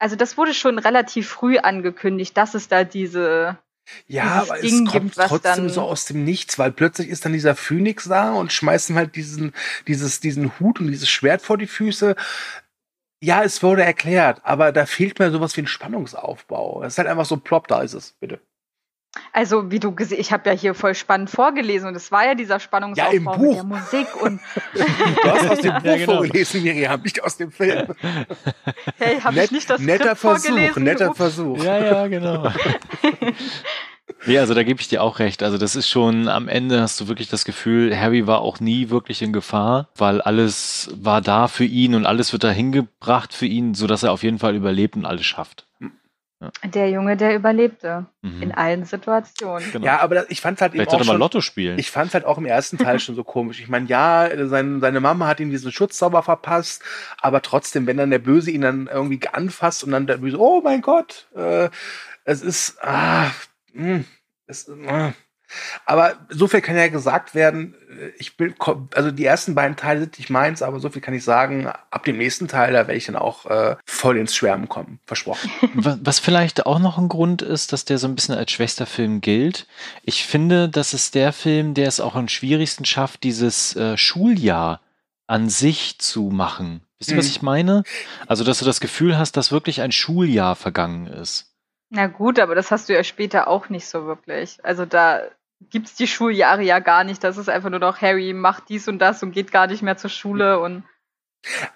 [0.00, 3.58] Also das wurde schon relativ früh angekündigt, dass es da diese
[4.06, 7.54] ja, aber Ding es kommt trotzdem so aus dem Nichts, weil plötzlich ist dann dieser
[7.54, 9.52] Phönix da und schmeißen halt diesen,
[9.86, 12.16] dieses, diesen Hut und dieses Schwert vor die Füße.
[13.22, 16.82] Ja, es wurde erklärt, aber da fehlt mir sowas wie ein Spannungsaufbau.
[16.82, 18.40] Es ist halt einfach so plopp, da ist es, bitte.
[19.32, 22.34] Also, wie du gesehen, ich habe ja hier voll spannend vorgelesen und es war ja
[22.34, 23.38] dieser Spannungsaufbau ja, im Buch.
[23.38, 24.40] mit der Musik und
[24.74, 26.12] Du hast aus dem Buch ja, genau.
[26.14, 27.94] vorgelesen, Miriam, nicht aus dem Film.
[28.98, 30.82] Hey, habe Net, ich nicht das Netter Skript Versuch, vorgelesen?
[30.84, 31.64] netter Versuch.
[31.64, 32.52] Ja, ja, genau.
[34.26, 35.42] Ja, also da gebe ich dir auch recht.
[35.42, 38.90] Also das ist schon, am Ende hast du wirklich das Gefühl, Harry war auch nie
[38.90, 43.46] wirklich in Gefahr, weil alles war da für ihn und alles wird da hingebracht für
[43.46, 45.66] ihn, sodass er auf jeden Fall überlebt und alles schafft.
[46.62, 48.06] Der Junge, der überlebte.
[48.22, 48.42] Mhm.
[48.42, 49.70] In allen Situationen.
[49.72, 49.86] Genau.
[49.86, 51.78] Ja, aber ich fand es halt Vielleicht eben auch schon, Lotto spielen.
[51.78, 53.60] Ich fand es halt auch im ersten Teil schon so komisch.
[53.60, 56.82] Ich meine, ja, sein, seine Mama hat ihm diesen Schutzzauber verpasst,
[57.20, 60.60] aber trotzdem, wenn dann der Böse ihn dann irgendwie anfasst und dann der Böse, oh
[60.62, 61.68] mein Gott, äh,
[62.24, 63.30] es ist, ah,
[63.72, 64.04] mh, hm,
[64.46, 65.12] es, äh,
[65.86, 67.74] aber so viel kann ja gesagt werden.
[68.18, 68.54] Ich bin,
[68.94, 71.68] also die ersten beiden Teile sind nicht meins, aber so viel kann ich sagen.
[71.90, 74.98] Ab dem nächsten Teil, da werde ich dann auch äh, voll ins Schwärmen kommen.
[75.06, 75.50] Versprochen.
[75.74, 79.20] Was vielleicht auch noch ein Grund ist, dass der so ein bisschen als schwächster Film
[79.20, 79.66] gilt.
[80.02, 84.80] Ich finde, das ist der Film, der es auch am schwierigsten schafft, dieses äh, Schuljahr
[85.26, 86.82] an sich zu machen.
[86.98, 87.20] Wisst ihr, mhm.
[87.20, 87.82] was ich meine?
[88.26, 91.54] Also, dass du das Gefühl hast, dass wirklich ein Schuljahr vergangen ist.
[91.90, 94.58] Na gut, aber das hast du ja später auch nicht so wirklich.
[94.64, 95.22] Also da
[95.70, 97.22] gibt es die Schuljahre ja gar nicht.
[97.24, 99.96] Das ist einfach nur noch Harry macht dies und das und geht gar nicht mehr
[99.96, 100.84] zur Schule und.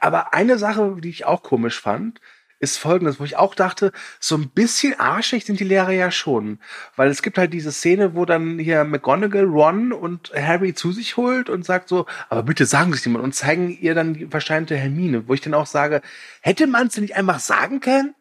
[0.00, 2.20] Aber eine Sache, die ich auch komisch fand,
[2.60, 6.58] ist folgendes, wo ich auch dachte, so ein bisschen arschig sind die Lehrer ja schon.
[6.96, 11.16] Weil es gibt halt diese Szene, wo dann hier McGonagall Ron und Harry zu sich
[11.16, 14.26] holt und sagt so, aber bitte sagen Sie es jemand und zeigen ihr dann die
[14.26, 16.02] verscheinte Hermine, wo ich dann auch sage,
[16.40, 18.14] hätte man es nicht einfach sagen können?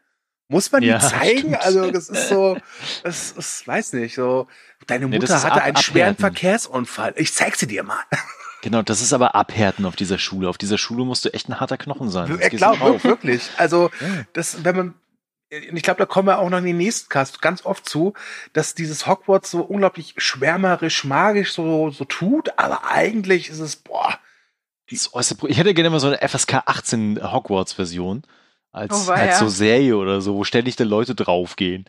[0.49, 1.39] Muss man ja, die zeigen?
[1.39, 1.61] Stimmt.
[1.61, 2.57] Also, das ist so,
[3.03, 4.47] das, das weiß nicht, so,
[4.87, 6.21] deine Mutter nee, hatte einen schweren abhärten.
[6.21, 7.13] Verkehrsunfall.
[7.17, 8.01] Ich zeig sie dir mal.
[8.63, 10.49] Genau, das ist aber Abhärten auf dieser Schule.
[10.49, 12.39] Auf dieser Schule musst du echt ein harter Knochen sein.
[12.41, 13.51] Ich glaube wirklich.
[13.57, 13.91] Also,
[14.33, 14.93] das, wenn man,
[15.49, 18.13] ich glaube, da kommen wir auch noch in den nächsten Cast ganz oft zu,
[18.53, 24.19] dass dieses Hogwarts so unglaublich schwärmerisch, magisch so, so tut, aber eigentlich ist es, boah.
[24.87, 28.23] ich hätte gerne mal so eine FSK 18 Hogwarts-Version
[28.77, 31.85] als, oh, als so Serie oder so, wo ständig die Leute draufgehen.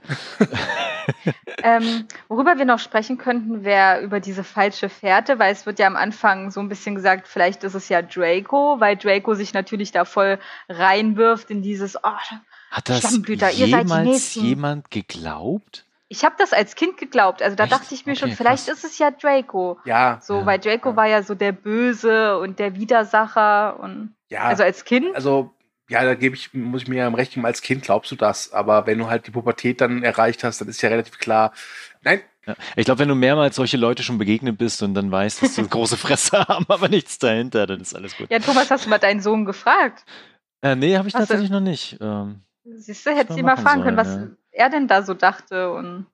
[1.62, 5.86] ähm, worüber wir noch sprechen könnten, wäre über diese falsche Fährte, weil es wird ja
[5.86, 9.92] am Anfang so ein bisschen gesagt, vielleicht ist es ja Draco, weil Draco sich natürlich
[9.92, 12.38] da voll reinwirft in dieses, oh,
[12.70, 13.18] hat das
[13.56, 15.84] jemals jemand geglaubt?
[16.10, 17.42] Ich habe das als Kind geglaubt.
[17.42, 17.72] Also da Echt?
[17.72, 18.78] dachte ich mir schon, Okay, vielleicht krass.
[18.78, 19.78] ist es ja Draco.
[19.84, 20.96] Ja, So, Ja, weil Draco ja.
[20.96, 24.44] war ja so der Böse und der Widersacher und ja.
[24.44, 25.14] also als Kind.
[25.14, 25.54] Also,
[25.88, 28.16] ja, da gebe ich, muss ich mir ja im Recht geben, als Kind glaubst du
[28.16, 28.52] das.
[28.52, 31.52] Aber wenn du halt die Pubertät dann erreicht hast, dann ist ja relativ klar.
[32.02, 32.54] Nein, Ja.
[32.76, 35.60] Ich glaube, wenn du mehrmals solche Leute schon begegnet bist und dann weißt, dass sie
[35.62, 38.30] eine große Fresse haben, aber nichts dahinter, dann ist alles gut.
[38.30, 40.04] Ja, Thomas, hast du mal deinen Sohn gefragt?
[40.62, 41.96] Äh, nee, habe ich Hast du- tatsächlich noch nicht.
[42.00, 45.14] Ähm, Siehst du, hättest du ihn mal fragen können, was sollen, er denn da so
[45.14, 46.06] dachte und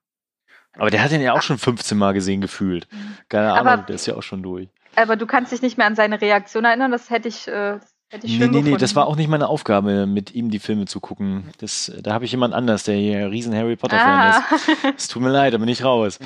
[0.76, 2.88] aber der hat den ja auch schon 15 Mal gesehen gefühlt.
[3.28, 4.68] Keine Aber- Ahnung, der ist ja auch schon durch.
[4.96, 7.93] aber du kannst dich nicht mehr an seine Reaktion erinnern, das hätte ich, äh, das
[8.14, 8.78] hätte ich Nee, nee, nee, gefunden.
[8.80, 11.50] das war auch nicht meine Aufgabe, mit ihm die Filme zu gucken.
[11.58, 14.38] Das, da habe ich jemand anders, der hier riesen Harry Potter-Fan ah.
[14.54, 14.94] ist.
[14.96, 16.18] Es tut mir leid, da bin ich raus.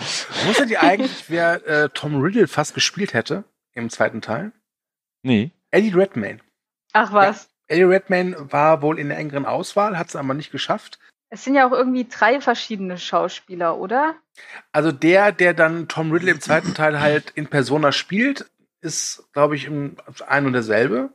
[0.46, 4.52] wusstet ihr eigentlich, wer äh, Tom Riddle fast gespielt hätte im zweiten Teil?
[5.22, 5.50] Nee.
[5.70, 6.38] Eddie Redmayne.
[6.92, 7.50] Ach was.
[7.66, 10.98] Eddie Redmayne war wohl in der engeren Auswahl, hat es aber nicht geschafft.
[11.30, 14.14] Es sind ja auch irgendwie drei verschiedene Schauspieler, oder?
[14.72, 19.56] Also der, der dann Tom Riddle im zweiten Teil halt in Persona spielt, ist, glaube
[19.56, 21.10] ich, ein und derselbe.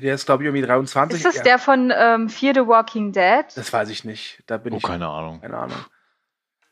[0.00, 1.18] Der, ist, glaube ich, irgendwie 23.
[1.18, 3.44] Ist das Ja, der von ähm, Fear the Walking Dead?
[3.54, 4.42] Das weiß ich nicht.
[4.46, 4.82] Da bin Oh, ich.
[4.82, 5.40] keine Ahnung.
[5.40, 5.76] Keine Ahnung.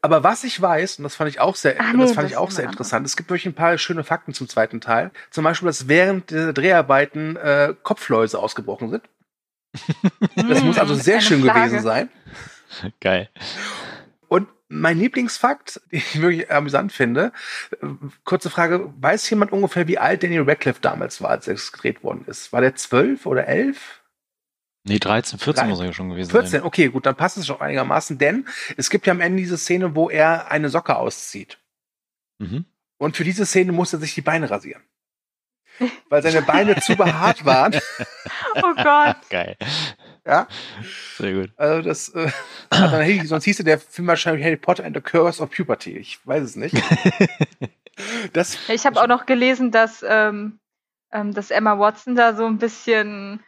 [0.03, 2.31] Aber was ich weiß, und das fand ich auch sehr, Ach nee, das fand das
[2.33, 5.11] ich auch sehr interessant, es gibt wirklich ein paar schöne Fakten zum zweiten Teil.
[5.31, 9.03] Zum Beispiel, dass während der Dreharbeiten äh, Kopfläuse ausgebrochen sind.
[10.37, 11.61] Das Hm, muss also sehr eine schön Plage.
[11.61, 12.09] gewesen sein.
[13.01, 13.29] Geil.
[14.73, 17.33] Mein Lieblingsfakt, den ich wirklich amüsant finde,
[17.83, 17.87] äh,
[18.25, 22.25] kurze Frage, weiß jemand ungefähr, wie alt Daniel Radcliffe damals war, als es gedreht worden
[22.27, 22.53] ist?
[22.53, 24.03] War der zwölf oder elf?
[24.85, 26.62] Nee, 13, 14 Drei- muss er ja schon gewesen 14, sein.
[26.62, 28.47] okay, gut, dann passt es schon einigermaßen, denn
[28.79, 31.59] es gibt ja am Ende diese Szene, wo er eine Socke auszieht.
[32.39, 32.64] Mhm.
[32.97, 34.83] Und für diese Szene musste er sich die Beine rasieren.
[36.09, 37.74] Weil seine Beine zu behaart waren.
[38.57, 39.16] Oh Gott.
[39.31, 39.57] Geil.
[40.26, 40.47] Ja,
[41.16, 41.51] Sehr gut.
[41.57, 42.31] also das, äh,
[42.70, 45.97] dann, sonst hieße der Film wahrscheinlich Harry Potter and the Curse of Puberty.
[45.97, 46.76] Ich weiß es nicht.
[48.33, 50.59] Das, Ich habe auch noch gelesen, dass, ähm,
[51.12, 53.43] ähm, dass Emma Watson da so ein bisschen,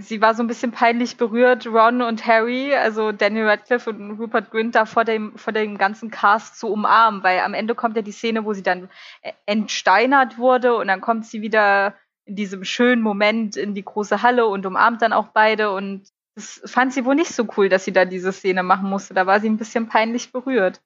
[0.00, 4.50] sie war so ein bisschen peinlich berührt, Ron und Harry, also Daniel Radcliffe und Rupert
[4.50, 8.02] Grint da vor dem, vor dem ganzen Cast zu umarmen, weil am Ende kommt ja
[8.02, 8.88] die Szene, wo sie dann
[9.22, 11.94] äh, entsteinert wurde und dann kommt sie wieder
[12.24, 16.60] in diesem schönen Moment in die große Halle und umarmt dann auch beide und das
[16.64, 19.12] fand sie wohl nicht so cool, dass sie da diese Szene machen musste.
[19.12, 20.80] Da war sie ein bisschen peinlich berührt.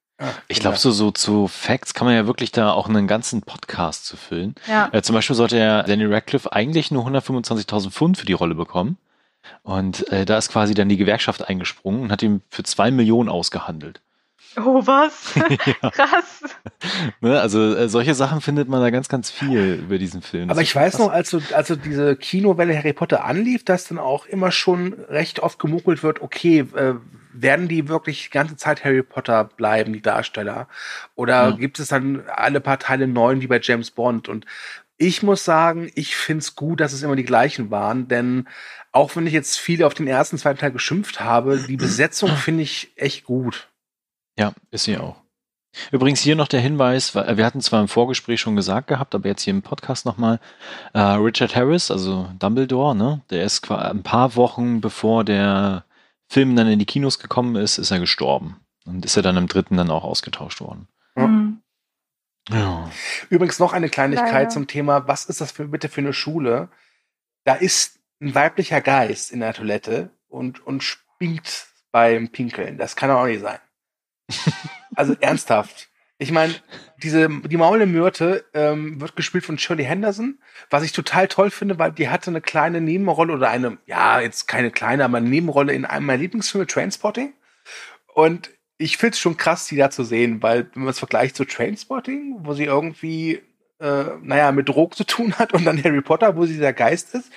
[0.49, 4.07] Ich glaube, so, so zu Facts kann man ja wirklich da auch einen ganzen Podcast
[4.07, 4.55] zu füllen.
[4.69, 4.89] Ja.
[4.93, 8.99] Äh, zum Beispiel sollte ja Daniel Radcliffe eigentlich nur 125.000 Pfund für die Rolle bekommen.
[9.63, 13.29] Und äh, da ist quasi dann die Gewerkschaft eingesprungen und hat ihm für zwei Millionen
[13.29, 14.01] ausgehandelt.
[14.57, 15.33] Oh, was?
[15.93, 16.43] Krass.
[17.21, 17.41] Ne?
[17.41, 20.49] Also äh, solche Sachen findet man da ganz, ganz viel über diesen Film.
[20.49, 21.01] Das aber ich weiß krass.
[21.01, 24.93] noch, als so, als so diese Kinowelle Harry Potter anlief, dass dann auch immer schon
[25.09, 26.95] recht oft gemunkelt wird, okay, äh,
[27.33, 30.69] werden die wirklich die ganze Zeit Harry Potter bleiben, die Darsteller?
[31.15, 31.51] Oder Ja.
[31.53, 34.29] gibt es dann alle paar Teile neuen wie bei James Bond?
[34.29, 34.45] Und
[34.97, 38.49] ich muss sagen, ich find's gut, dass es immer die gleichen waren, denn
[38.93, 42.63] auch wenn ich jetzt viel auf den ersten, zweiten Teil geschimpft habe, die Besetzung finde
[42.63, 43.69] ich echt gut.
[44.39, 45.17] Ja, ist sie auch.
[45.91, 49.43] Übrigens hier noch der Hinweis, wir hatten zwar im Vorgespräch schon gesagt gehabt, aber jetzt
[49.43, 50.39] hier im Podcast nochmal,
[50.93, 55.85] äh, Richard Harris, also Dumbledore, ne, der ist ein paar Wochen bevor der
[56.33, 58.57] Film dann in die Kinos gekommen ist, ist er gestorben.
[58.87, 60.89] Und ist er dann im dritten dann auch ausgetauscht worden.
[61.15, 61.25] Ja.
[61.25, 61.63] Hm.
[62.49, 62.91] Ja.
[63.29, 64.49] Übrigens noch eine Kleinigkeit Leider.
[64.49, 66.71] zum Thema, was ist das für, bitte für eine Schule?
[67.45, 72.79] Da ist ein weiblicher Geist in der Toilette und, und spinkt beim Pinkeln.
[72.79, 73.59] Das kann doch auch nicht sein.
[74.95, 75.89] Also ernsthaft.
[76.23, 76.55] Ich meine,
[77.03, 80.39] diese, die Maule Myrte ähm, wird gespielt von Shirley Henderson,
[80.71, 84.47] was ich total toll finde, weil die hatte eine kleine Nebenrolle oder eine, ja, jetzt
[84.47, 87.33] keine kleine, aber eine Nebenrolle in einem meiner Lieblingsfilme, Trainspotting.
[88.15, 91.45] Und ich find's schon krass, die da zu sehen, weil wenn man es vergleicht zu
[91.45, 93.43] Trainspotting, wo sie irgendwie,
[93.81, 97.17] äh, naja, mit Drogen zu tun hat und dann Harry Potter, wo sie der Geist
[97.17, 97.33] ist,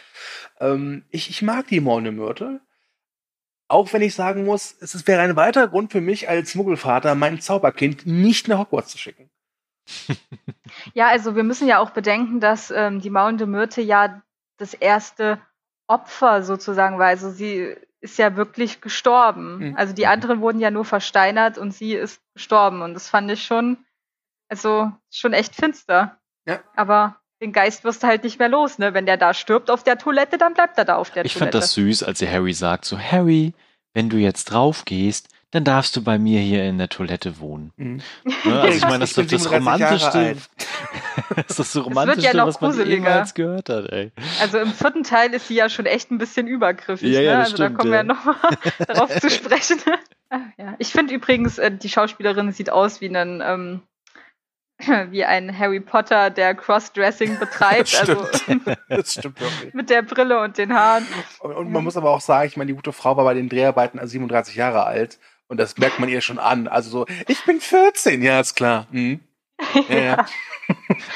[0.59, 2.61] ähm, ich, ich mag die Maule Myrte.
[3.67, 7.41] Auch wenn ich sagen muss, es wäre ein weiterer Grund für mich als Muggelvater, mein
[7.41, 9.29] Zauberkind nicht nach Hogwarts zu schicken.
[10.93, 14.21] Ja, also wir müssen ja auch bedenken, dass ähm, die maulende Myrte ja
[14.57, 15.39] das erste
[15.87, 17.07] Opfer sozusagen war.
[17.07, 19.69] Also sie ist ja wirklich gestorben.
[19.69, 19.75] Mhm.
[19.77, 22.81] Also die anderen wurden ja nur versteinert und sie ist gestorben.
[22.81, 23.77] Und das fand ich schon,
[24.49, 26.17] also schon echt finster.
[26.45, 26.59] Ja.
[26.75, 28.93] Aber den Geist wirst du halt nicht mehr los, ne?
[28.93, 31.51] Wenn der da stirbt auf der Toilette, dann bleibt er da auf der Ich fand
[31.51, 31.57] Toilette.
[31.59, 33.53] das süß, als der Harry sagt, so Harry,
[33.93, 37.71] wenn du jetzt drauf gehst, dann darfst du bei mir hier in der Toilette wohnen.
[37.77, 38.01] Mhm.
[38.43, 38.61] Ne?
[38.61, 40.35] Also ich meine, das ist doch das Romantischste.
[41.47, 44.11] das ist das Romantischste, ja was man jemals gehört hat, ey.
[44.41, 47.09] Also im vierten Teil ist sie ja schon echt ein bisschen übergriffig.
[47.09, 47.39] Ja, ja, ne?
[47.39, 48.35] Also stimmt, da kommen wir ja nochmal
[48.87, 49.79] darauf zu sprechen.
[50.29, 50.75] Ach, ja.
[50.79, 53.81] Ich finde übrigens, äh, die Schauspielerin sieht aus wie ein ähm,
[55.09, 57.93] wie ein Harry Potter, der Crossdressing betreibt.
[57.93, 58.27] das also
[58.89, 59.73] das stimmt wirklich.
[59.73, 61.05] mit der Brille und den Haaren.
[61.39, 63.49] Und, und man muss aber auch sagen, ich meine, die gute Frau war bei den
[63.49, 66.67] Dreharbeiten 37 Jahre alt und das merkt man ihr schon an.
[66.67, 68.87] Also so, ich bin 14, ja, ist klar.
[68.91, 69.21] Mhm.
[69.89, 70.25] Ja, ja.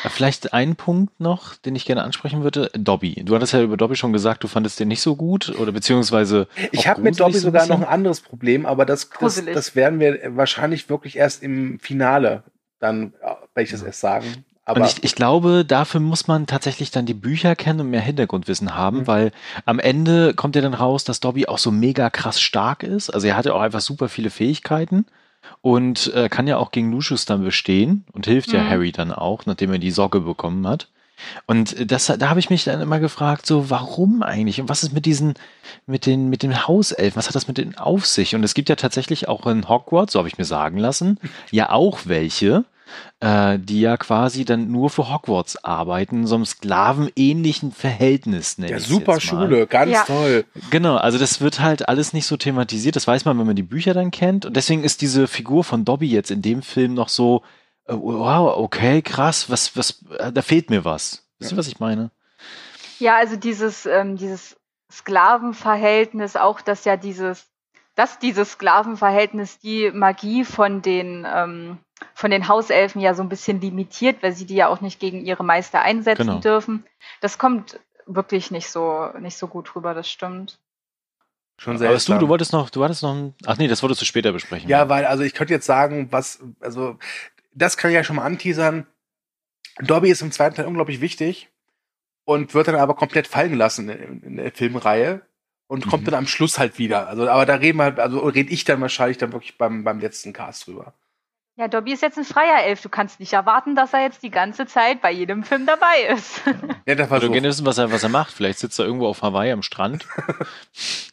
[0.09, 2.69] Vielleicht ein Punkt noch, den ich gerne ansprechen würde.
[2.73, 3.23] Dobby.
[3.25, 6.47] Du hattest ja über Dobby schon gesagt, du fandest den nicht so gut oder beziehungsweise.
[6.71, 10.19] Ich habe mit Dobby sogar noch ein anderes Problem, aber das, das, das werden wir
[10.37, 12.43] wahrscheinlich wirklich erst im Finale
[12.79, 14.45] dann werde ich das erst sagen.
[14.65, 18.01] Aber und ich, ich, glaube, dafür muss man tatsächlich dann die Bücher kennen und mehr
[18.01, 19.07] Hintergrundwissen haben, mhm.
[19.07, 19.31] weil
[19.65, 23.09] am Ende kommt ja dann raus, dass Dobby auch so mega krass stark ist.
[23.09, 25.07] Also er hatte auch einfach super viele Fähigkeiten
[25.61, 28.55] und äh, kann ja auch gegen Lucius dann bestehen und hilft mhm.
[28.55, 30.87] ja Harry dann auch, nachdem er die Socke bekommen hat.
[31.45, 34.61] Und das, da habe ich mich dann immer gefragt, so warum eigentlich?
[34.61, 35.35] Und was ist mit diesen,
[35.85, 37.17] mit den, mit den Hauselfen?
[37.17, 38.35] Was hat das mit denen auf sich?
[38.35, 41.19] Und es gibt ja tatsächlich auch in Hogwarts, so habe ich mir sagen lassen,
[41.51, 42.65] ja auch welche,
[43.19, 48.57] äh, die ja quasi dann nur für Hogwarts arbeiten, so einem sklavenähnlichen Verhältnis.
[48.57, 50.03] Ja, super Schule, ganz ja.
[50.05, 50.45] toll.
[50.69, 52.95] Genau, also das wird halt alles nicht so thematisiert.
[52.95, 54.45] Das weiß man, wenn man die Bücher dann kennt.
[54.45, 57.43] Und deswegen ist diese Figur von Dobby jetzt in dem Film noch so,
[57.89, 61.27] wow, okay, krass, was, was, äh, da fehlt mir was.
[61.39, 62.11] Wisst ihr, was ich meine?
[62.99, 64.57] Ja, also dieses, ähm, dieses
[64.91, 67.47] Sklavenverhältnis, auch dass ja dieses,
[67.95, 71.77] dass dieses Sklavenverhältnis die Magie von den, ähm,
[72.13, 75.25] von den Hauselfen ja so ein bisschen limitiert, weil sie die ja auch nicht gegen
[75.25, 76.39] ihre Meister einsetzen genau.
[76.39, 76.85] dürfen.
[77.21, 80.59] Das kommt wirklich nicht so, nicht so gut rüber, das stimmt.
[81.57, 81.89] Schon sehr.
[81.89, 84.31] Aber du, du wolltest noch, du hattest noch ein, ach nee, das wolltest du später
[84.31, 84.69] besprechen.
[84.69, 86.97] Ja, weil, also ich könnte jetzt sagen, was, also,
[87.51, 88.87] das kann ich ja schon mal anteasern.
[89.79, 91.49] Dobby ist im zweiten Teil unglaublich wichtig
[92.25, 95.21] und wird dann aber komplett fallen gelassen in, in der Filmreihe
[95.67, 96.11] und kommt mhm.
[96.11, 97.07] dann am Schluss halt wieder.
[97.07, 100.33] Also, aber da reden wir, also rede ich dann wahrscheinlich dann wirklich beim, beim letzten
[100.33, 100.93] Cast drüber.
[101.59, 102.81] Ja, Dobby ist jetzt ein freier Elf.
[102.81, 106.41] Du kannst nicht erwarten, dass er jetzt die ganze Zeit bei jedem Film dabei ist.
[106.85, 107.27] Ja, das war so.
[107.27, 108.31] Du wissen, was er, was er macht.
[108.31, 110.07] Vielleicht sitzt er irgendwo auf Hawaii am Strand.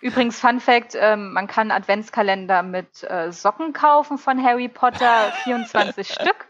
[0.00, 6.08] Übrigens, Fun Fact: ähm, Man kann Adventskalender mit äh, Socken kaufen von Harry Potter, 24
[6.12, 6.46] Stück.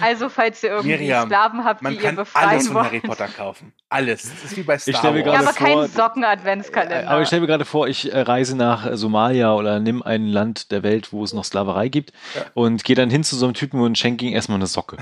[0.00, 2.24] Also, falls ihr irgendwie Miriam, Sklaven habt, die ihr befreien wollt.
[2.24, 3.72] Man kann alles von Harry Potter kaufen.
[3.88, 4.22] Alles.
[4.22, 5.24] Das ist wie bei Star Wars.
[5.24, 7.10] Ja, aber kein Socken-Adventskalender.
[7.10, 10.70] Aber ich stelle mir gerade vor, ich äh, reise nach Somalia oder nimm ein Land
[10.70, 12.42] der Welt, wo es noch Sklaverei gibt ja.
[12.54, 14.98] und gehe dann hin zu so einem Typen und schenke ihm erstmal eine Socke.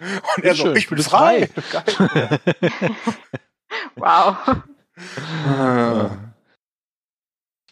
[0.36, 1.48] und er so, ich bin frei.
[1.48, 2.38] frei.
[3.96, 4.36] wow.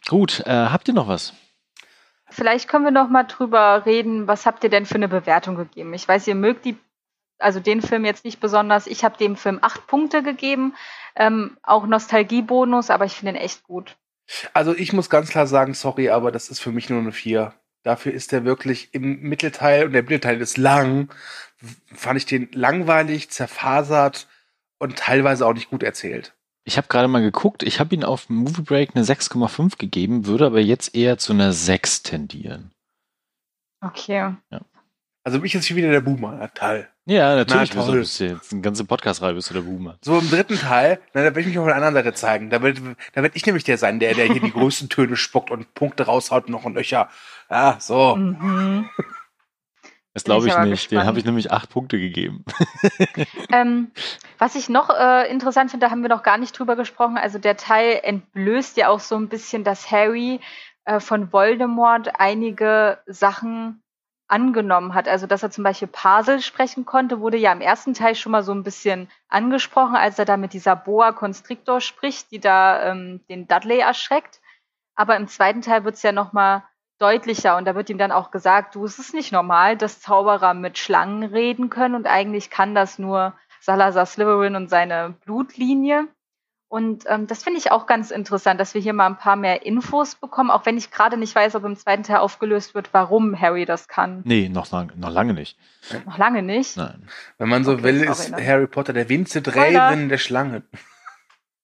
[0.08, 1.32] Gut, äh, habt ihr noch was?
[2.28, 5.92] Vielleicht können wir noch mal drüber reden, was habt ihr denn für eine Bewertung gegeben?
[5.92, 6.76] Ich weiß, ihr mögt die,
[7.38, 8.86] also den Film jetzt nicht besonders.
[8.86, 10.74] Ich habe dem Film acht Punkte gegeben,
[11.14, 13.96] ähm, auch Nostalgiebonus, aber ich finde ihn echt gut.
[14.54, 17.54] Also ich muss ganz klar sagen, sorry, aber das ist für mich nur eine vier.
[17.82, 21.12] Dafür ist er wirklich im Mittelteil und der Mittelteil ist lang.
[21.92, 24.28] Fand ich den langweilig, zerfasert
[24.78, 26.34] und teilweise auch nicht gut erzählt.
[26.64, 30.46] Ich habe gerade mal geguckt, ich habe ihn auf Movie Break eine 6,5 gegeben, würde
[30.46, 32.70] aber jetzt eher zu einer 6 tendieren.
[33.80, 34.34] Okay.
[34.50, 34.60] Ja.
[35.24, 36.88] Also mich ist hier wieder der Boomer, Teil.
[37.04, 37.74] Ja, natürlich.
[37.74, 39.98] Na, bist du jetzt eine ganze Podcast-Reihe bist du der Boomer.
[40.02, 42.48] So im dritten Teil, na, da werde ich mich auf der anderen Seite zeigen.
[42.48, 45.50] Da werde da werd ich nämlich der sein, der, der hier die größten Töne spuckt
[45.50, 47.08] und Punkte raushaut noch und Löcher.
[47.50, 48.16] Ja, so.
[48.16, 48.88] Mhm.
[50.14, 50.90] Das glaube ich, ich nicht.
[50.90, 52.44] Den habe ich nämlich acht Punkte gegeben.
[53.52, 53.90] ähm,
[54.38, 57.16] was ich noch äh, interessant finde, da haben wir noch gar nicht drüber gesprochen.
[57.16, 60.40] Also der Teil entblößt ja auch so ein bisschen, dass Harry
[60.84, 63.82] äh, von Voldemort einige Sachen
[64.28, 65.08] angenommen hat.
[65.08, 68.42] Also dass er zum Beispiel Parsel sprechen konnte, wurde ja im ersten Teil schon mal
[68.42, 73.20] so ein bisschen angesprochen, als er da mit dieser Boa Constrictor spricht, die da ähm,
[73.28, 74.40] den Dudley erschreckt.
[74.94, 76.64] Aber im zweiten Teil wird es ja noch mal
[77.02, 80.54] deutlicher und da wird ihm dann auch gesagt, du, es ist nicht normal, dass Zauberer
[80.54, 86.08] mit Schlangen reden können und eigentlich kann das nur Salazar Slytherin und seine Blutlinie.
[86.68, 89.66] Und ähm, das finde ich auch ganz interessant, dass wir hier mal ein paar mehr
[89.66, 93.38] Infos bekommen, auch wenn ich gerade nicht weiß, ob im zweiten Teil aufgelöst wird, warum
[93.38, 94.22] Harry das kann.
[94.24, 95.58] Nee, noch, lang, noch lange nicht.
[96.06, 96.78] Noch lange nicht?
[96.78, 97.06] Nein.
[97.36, 100.62] Wenn man so okay, will, ist sorry, Harry Potter der Vincent Raven der Schlange.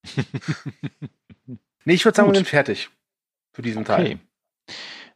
[1.86, 2.34] nee, ich würde sagen, Gut.
[2.34, 2.90] wir sind fertig
[3.52, 3.86] für diesen okay.
[3.86, 4.18] Teil.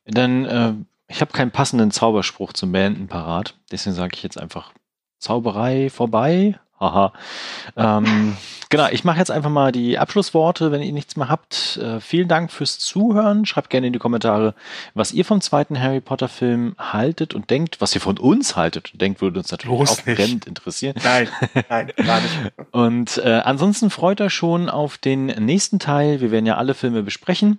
[0.07, 0.72] Dann, äh,
[1.09, 3.55] ich habe keinen passenden Zauberspruch zum Beenden parat.
[3.70, 4.72] Deswegen sage ich jetzt einfach
[5.18, 7.12] Zauberei vorbei, haha.
[7.76, 8.36] Ähm,
[8.68, 11.76] genau, ich mache jetzt einfach mal die Abschlussworte, wenn ihr nichts mehr habt.
[11.76, 13.46] Äh, vielen Dank fürs Zuhören.
[13.46, 14.55] Schreibt gerne in die Kommentare,
[14.94, 18.92] was ihr vom zweiten Harry Potter Film haltet und denkt, was ihr von uns haltet
[18.92, 20.96] und denkt, würde uns natürlich Bloß auch brennend interessieren.
[21.03, 21.28] Nein,
[21.68, 22.53] nein, gar nicht.
[22.72, 26.20] und äh, ansonsten freut euch schon auf den nächsten Teil.
[26.20, 27.59] Wir werden ja alle Filme besprechen.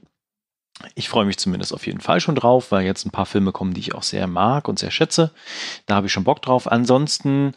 [0.96, 3.74] Ich freue mich zumindest auf jeden Fall schon drauf, weil jetzt ein paar Filme kommen,
[3.74, 5.32] die ich auch sehr mag und sehr schätze.
[5.86, 6.72] Da habe ich schon Bock drauf.
[6.72, 7.54] Ansonsten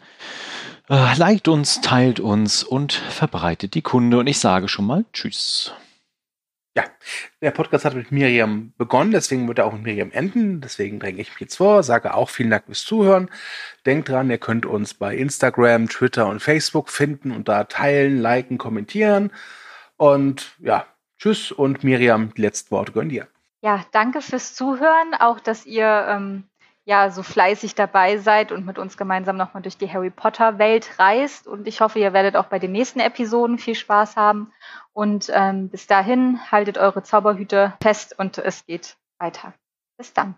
[0.89, 4.19] äh, liked uns, teilt uns und verbreitet die Kunde.
[4.19, 5.73] Und ich sage schon mal Tschüss.
[6.77, 6.83] Ja,
[7.41, 10.61] der Podcast hat mit Miriam begonnen, deswegen wird er auch mit Miriam enden.
[10.61, 13.31] Deswegen dränge ich mich jetzt vor, sage auch vielen Dank fürs Zuhören.
[13.87, 18.59] Denkt dran, ihr könnt uns bei Instagram, Twitter und Facebook finden und da teilen, liken,
[18.59, 19.31] kommentieren.
[19.97, 20.85] Und ja,
[21.19, 23.27] Tschüss und Miriam, die letzten Worte gönnen dir.
[23.61, 26.43] Ja, danke fürs Zuhören, auch dass ihr ähm,
[26.85, 30.97] ja so fleißig dabei seid und mit uns gemeinsam nochmal durch die Harry Potter Welt
[30.99, 31.47] reist.
[31.47, 34.53] Und ich hoffe, ihr werdet auch bei den nächsten Episoden viel Spaß haben.
[34.93, 39.53] Und ähm, bis dahin haltet eure Zauberhüte fest und es geht weiter.
[39.97, 40.35] Bis dann.